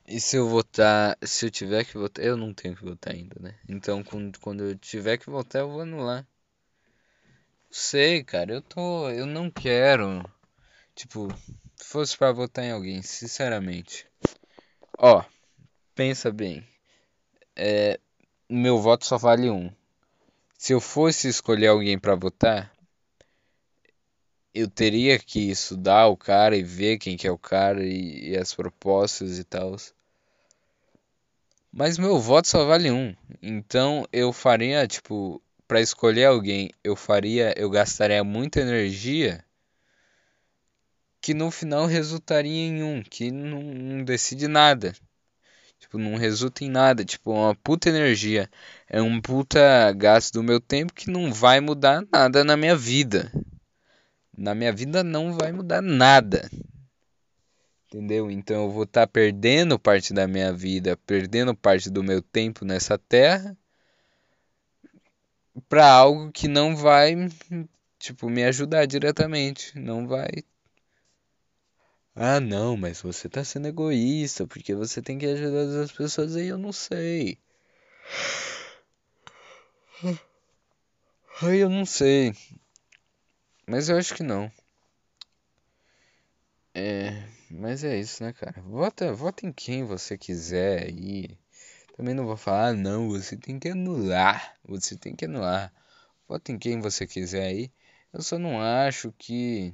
E 0.07 0.21
se 0.21 0.37
eu 0.37 0.47
votar, 0.47 1.17
se 1.21 1.45
eu 1.45 1.51
tiver 1.51 1.83
que 1.83 1.97
votar, 1.97 2.23
eu 2.23 2.37
não 2.37 2.53
tenho 2.53 2.75
que 2.75 2.83
votar 2.83 3.13
ainda, 3.13 3.35
né? 3.41 3.59
Então 3.67 4.01
quando, 4.03 4.39
quando 4.39 4.63
eu 4.63 4.77
tiver 4.77 5.17
que 5.17 5.29
votar, 5.29 5.61
eu 5.61 5.69
vou 5.69 5.81
anular. 5.81 6.25
Sei, 7.69 8.23
cara, 8.23 8.53
eu 8.53 8.61
tô, 8.61 9.09
eu 9.09 9.25
não 9.25 9.51
quero. 9.51 10.23
Tipo, 10.95 11.27
se 11.75 11.83
fosse 11.83 12.17
para 12.17 12.31
votar 12.31 12.63
em 12.63 12.71
alguém, 12.71 13.01
sinceramente. 13.01 14.07
Ó, 14.97 15.23
pensa 15.93 16.31
bem. 16.31 16.65
É, 17.55 17.99
meu 18.49 18.79
voto 18.79 19.05
só 19.05 19.17
vale 19.17 19.49
um. 19.49 19.69
Se 20.57 20.73
eu 20.73 20.79
fosse 20.79 21.27
escolher 21.27 21.67
alguém 21.67 21.99
para 21.99 22.15
votar, 22.15 22.73
eu 24.53 24.69
teria 24.69 25.19
que 25.19 25.51
estudar 25.51 26.07
o 26.07 26.17
cara 26.17 26.55
e 26.55 26.63
ver 26.63 26.97
quem 26.97 27.17
que 27.17 27.27
é 27.27 27.31
o 27.31 27.37
cara 27.37 27.85
e, 27.85 28.29
e 28.31 28.37
as 28.37 28.53
propostas 28.53 29.37
e 29.37 29.43
tal. 29.43 29.75
Mas 31.71 31.97
meu 31.97 32.19
voto 32.19 32.47
só 32.47 32.65
vale 32.65 32.91
um. 32.91 33.15
Então 33.41 34.05
eu 34.11 34.33
faria, 34.33 34.87
tipo, 34.87 35.41
para 35.67 35.81
escolher 35.81 36.25
alguém, 36.25 36.71
eu 36.83 36.95
faria, 36.95 37.53
eu 37.57 37.69
gastaria 37.69 38.23
muita 38.23 38.61
energia 38.61 39.43
que 41.21 41.33
no 41.33 41.51
final 41.51 41.85
resultaria 41.85 42.67
em 42.67 42.81
um, 42.83 43.03
que 43.03 43.31
não, 43.31 43.61
não 43.61 44.03
decide 44.03 44.47
nada. 44.47 44.95
Tipo, 45.79 45.97
não 45.97 46.15
resulta 46.15 46.63
em 46.63 46.69
nada. 46.69 47.03
Tipo, 47.05 47.31
uma 47.31 47.55
puta 47.55 47.89
energia. 47.89 48.49
É 48.89 49.01
um 49.01 49.21
puta 49.21 49.91
gasto 49.93 50.33
do 50.33 50.43
meu 50.43 50.59
tempo 50.59 50.93
que 50.93 51.09
não 51.09 51.31
vai 51.33 51.59
mudar 51.59 52.03
nada 52.11 52.43
na 52.43 52.57
minha 52.57 52.75
vida. 52.75 53.31
Na 54.37 54.55
minha 54.55 54.71
vida 54.71 55.03
não 55.03 55.33
vai 55.33 55.51
mudar 55.51 55.81
nada. 55.81 56.49
Entendeu? 57.87 58.29
Então 58.29 58.63
eu 58.65 58.71
vou 58.71 58.83
estar 58.83 59.07
tá 59.07 59.07
perdendo 59.07 59.79
parte 59.79 60.13
da 60.13 60.27
minha 60.27 60.53
vida, 60.53 60.97
perdendo 60.97 61.55
parte 61.55 61.89
do 61.89 62.03
meu 62.03 62.21
tempo 62.21 62.65
nessa 62.65 62.97
terra 62.97 63.57
para 65.67 65.89
algo 65.89 66.31
que 66.31 66.47
não 66.47 66.75
vai, 66.75 67.15
tipo, 67.97 68.29
me 68.29 68.43
ajudar 68.43 68.85
diretamente, 68.85 69.77
não 69.79 70.07
vai 70.07 70.43
ah, 72.19 72.39
não, 72.39 72.75
mas 72.75 72.99
você 72.99 73.29
tá 73.29 73.43
sendo 73.43 73.67
egoísta, 73.67 74.47
porque 74.47 74.73
você 74.73 75.03
tem 75.03 75.19
que 75.19 75.25
ajudar 75.27 75.83
as 75.83 75.91
pessoas 75.91 76.35
aí, 76.35 76.47
eu 76.47 76.57
não 76.57 76.73
sei. 76.73 77.37
Ai, 81.41 81.61
eu 81.61 81.69
não 81.69 81.85
sei. 81.85 82.33
Mas 83.67 83.87
eu 83.87 83.97
acho 83.97 84.15
que 84.15 84.23
não. 84.23 84.51
É, 86.73 87.23
mas 87.51 87.83
é 87.83 87.97
isso, 87.99 88.23
né, 88.23 88.33
cara? 88.33 88.61
Vota, 88.61 89.13
vota 89.13 89.45
em 89.45 89.51
quem 89.51 89.83
você 89.83 90.17
quiser 90.17 90.83
aí. 90.83 91.37
Também 91.95 92.13
não 92.13 92.25
vou 92.25 92.37
falar, 92.37 92.69
ah, 92.69 92.73
não, 92.73 93.09
você 93.09 93.35
tem 93.37 93.59
que 93.59 93.69
anular. 93.69 94.55
Você 94.65 94.95
tem 94.95 95.15
que 95.15 95.25
anular. 95.25 95.73
Vota 96.27 96.51
em 96.51 96.59
quem 96.59 96.79
você 96.79 97.07
quiser 97.07 97.47
aí. 97.47 97.71
Eu 98.13 98.21
só 98.21 98.37
não 98.39 98.61
acho 98.61 99.11
que 99.17 99.73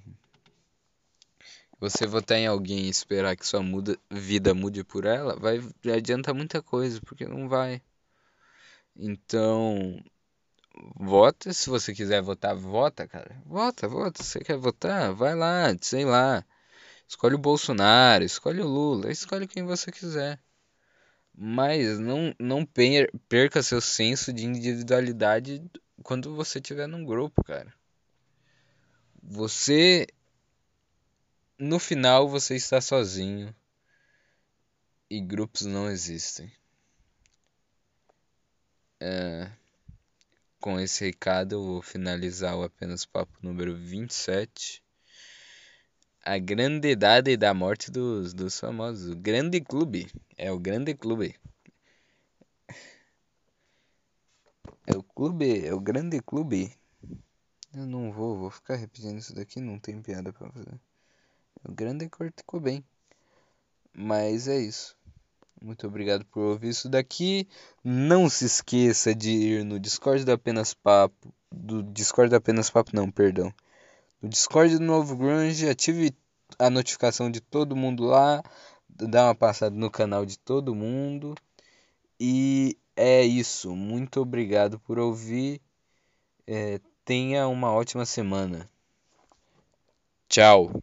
você 1.80 2.08
votar 2.08 2.38
em 2.38 2.48
alguém 2.48 2.86
e 2.86 2.90
esperar 2.90 3.36
que 3.36 3.46
sua 3.46 3.62
muda, 3.62 3.98
vida 4.10 4.54
mude 4.54 4.84
por 4.84 5.06
ela, 5.06 5.36
vai 5.36 5.60
adianta 5.94 6.34
muita 6.34 6.62
coisa, 6.62 7.02
porque 7.02 7.26
não 7.26 7.50
vai. 7.50 7.82
Então, 8.96 10.02
vota, 10.96 11.54
se 11.54 11.70
você 11.70 11.94
quiser 11.94 12.22
votar, 12.22 12.56
vota, 12.56 13.08
cara. 13.08 13.36
Vota, 13.46 13.88
vota. 13.88 14.24
Você 14.24 14.40
quer 14.40 14.58
votar? 14.58 15.14
Vai 15.14 15.36
lá, 15.36 15.76
sei 15.82 16.06
lá. 16.06 16.46
Escolhe 17.14 17.36
o 17.36 17.38
Bolsonaro, 17.38 18.24
escolhe 18.24 18.60
o 18.60 18.68
Lula, 18.68 19.12
escolhe 19.12 19.48
quem 19.48 19.64
você 19.64 19.92
quiser. 19.92 20.42
Mas 21.32 22.00
não, 22.00 22.34
não 22.40 22.68
perca 23.30 23.62
seu 23.62 23.80
senso 23.80 24.34
de 24.34 24.44
individualidade 24.44 25.64
quando 26.02 26.36
você 26.36 26.58
estiver 26.58 26.88
num 26.88 27.06
grupo, 27.06 27.44
cara. 27.44 27.72
Você 29.22 30.08
no 31.56 31.78
final 31.78 32.28
você 32.28 32.56
está 32.56 32.82
sozinho 32.82 33.56
e 35.08 35.22
grupos 35.22 35.68
não 35.68 35.88
existem. 35.88 36.52
É, 39.00 39.52
com 40.60 40.80
esse 40.80 41.06
recado 41.06 41.54
eu 41.54 41.64
vou 41.64 41.82
finalizar 41.84 42.58
o 42.58 42.64
apenas 42.64 43.06
papo 43.06 43.38
número 43.40 43.76
27. 43.76 44.83
A 46.26 46.38
grande 46.40 46.88
idade 46.88 47.36
da 47.36 47.54
morte 47.54 47.92
dos, 47.92 48.34
dos 48.34 48.58
famosos. 48.58 49.12
O 49.12 49.16
grande 49.16 49.60
clube. 49.60 50.10
É 50.38 50.50
o 50.52 50.58
grande 50.58 50.94
clube. 50.94 51.36
É 54.88 54.96
o 54.96 55.04
clube, 55.04 55.66
é 55.66 55.74
o 55.74 55.82
grande 55.82 56.22
clube. 56.22 56.74
Eu 57.74 57.86
não 57.86 58.10
vou, 58.12 58.38
vou 58.38 58.50
ficar 58.50 58.76
repetindo 58.76 59.18
isso 59.18 59.36
daqui, 59.36 59.60
não 59.60 59.78
tem 59.78 60.02
piada 60.02 60.32
pra 60.32 60.50
fazer. 60.50 60.80
O 61.62 61.74
grande 61.74 62.08
Kurt 62.10 62.34
bem, 62.62 62.86
Mas 63.94 64.48
é 64.48 64.60
isso. 64.60 64.96
Muito 65.62 65.88
obrigado 65.88 66.26
por 66.26 66.42
ouvir 66.42 66.70
isso 66.70 66.88
daqui. 66.88 67.48
Não 67.84 68.30
se 68.30 68.46
esqueça 68.46 69.14
de 69.14 69.30
ir 69.30 69.66
no 69.66 69.78
Discord 69.78 70.24
do 70.24 70.32
Apenas 70.32 70.74
Papo. 70.74 71.34
Do 71.52 71.84
Discord 71.84 72.30
do 72.30 72.38
Apenas 72.38 72.70
Papo, 72.70 72.96
não, 72.96 73.12
perdão. 73.12 73.54
No 74.24 74.30
Discord 74.30 74.78
do 74.78 74.86
Novo 74.86 75.18
Grunge, 75.18 75.68
ative 75.68 76.16
a 76.58 76.70
notificação 76.70 77.30
de 77.30 77.42
todo 77.42 77.76
mundo 77.76 78.06
lá. 78.06 78.42
Dá 78.88 79.26
uma 79.26 79.36
passada 79.36 79.76
no 79.76 79.92
canal 79.92 80.26
de 80.26 80.40
todo 80.40 80.74
mundo. 80.74 81.36
E 82.18 82.78
é 82.96 83.22
isso. 83.22 83.76
Muito 83.76 84.22
obrigado 84.22 84.80
por 84.80 84.98
ouvir. 84.98 85.60
É, 86.48 86.80
tenha 87.04 87.50
uma 87.50 87.74
ótima 87.74 88.06
semana. 88.06 88.70
Tchau. 90.30 90.82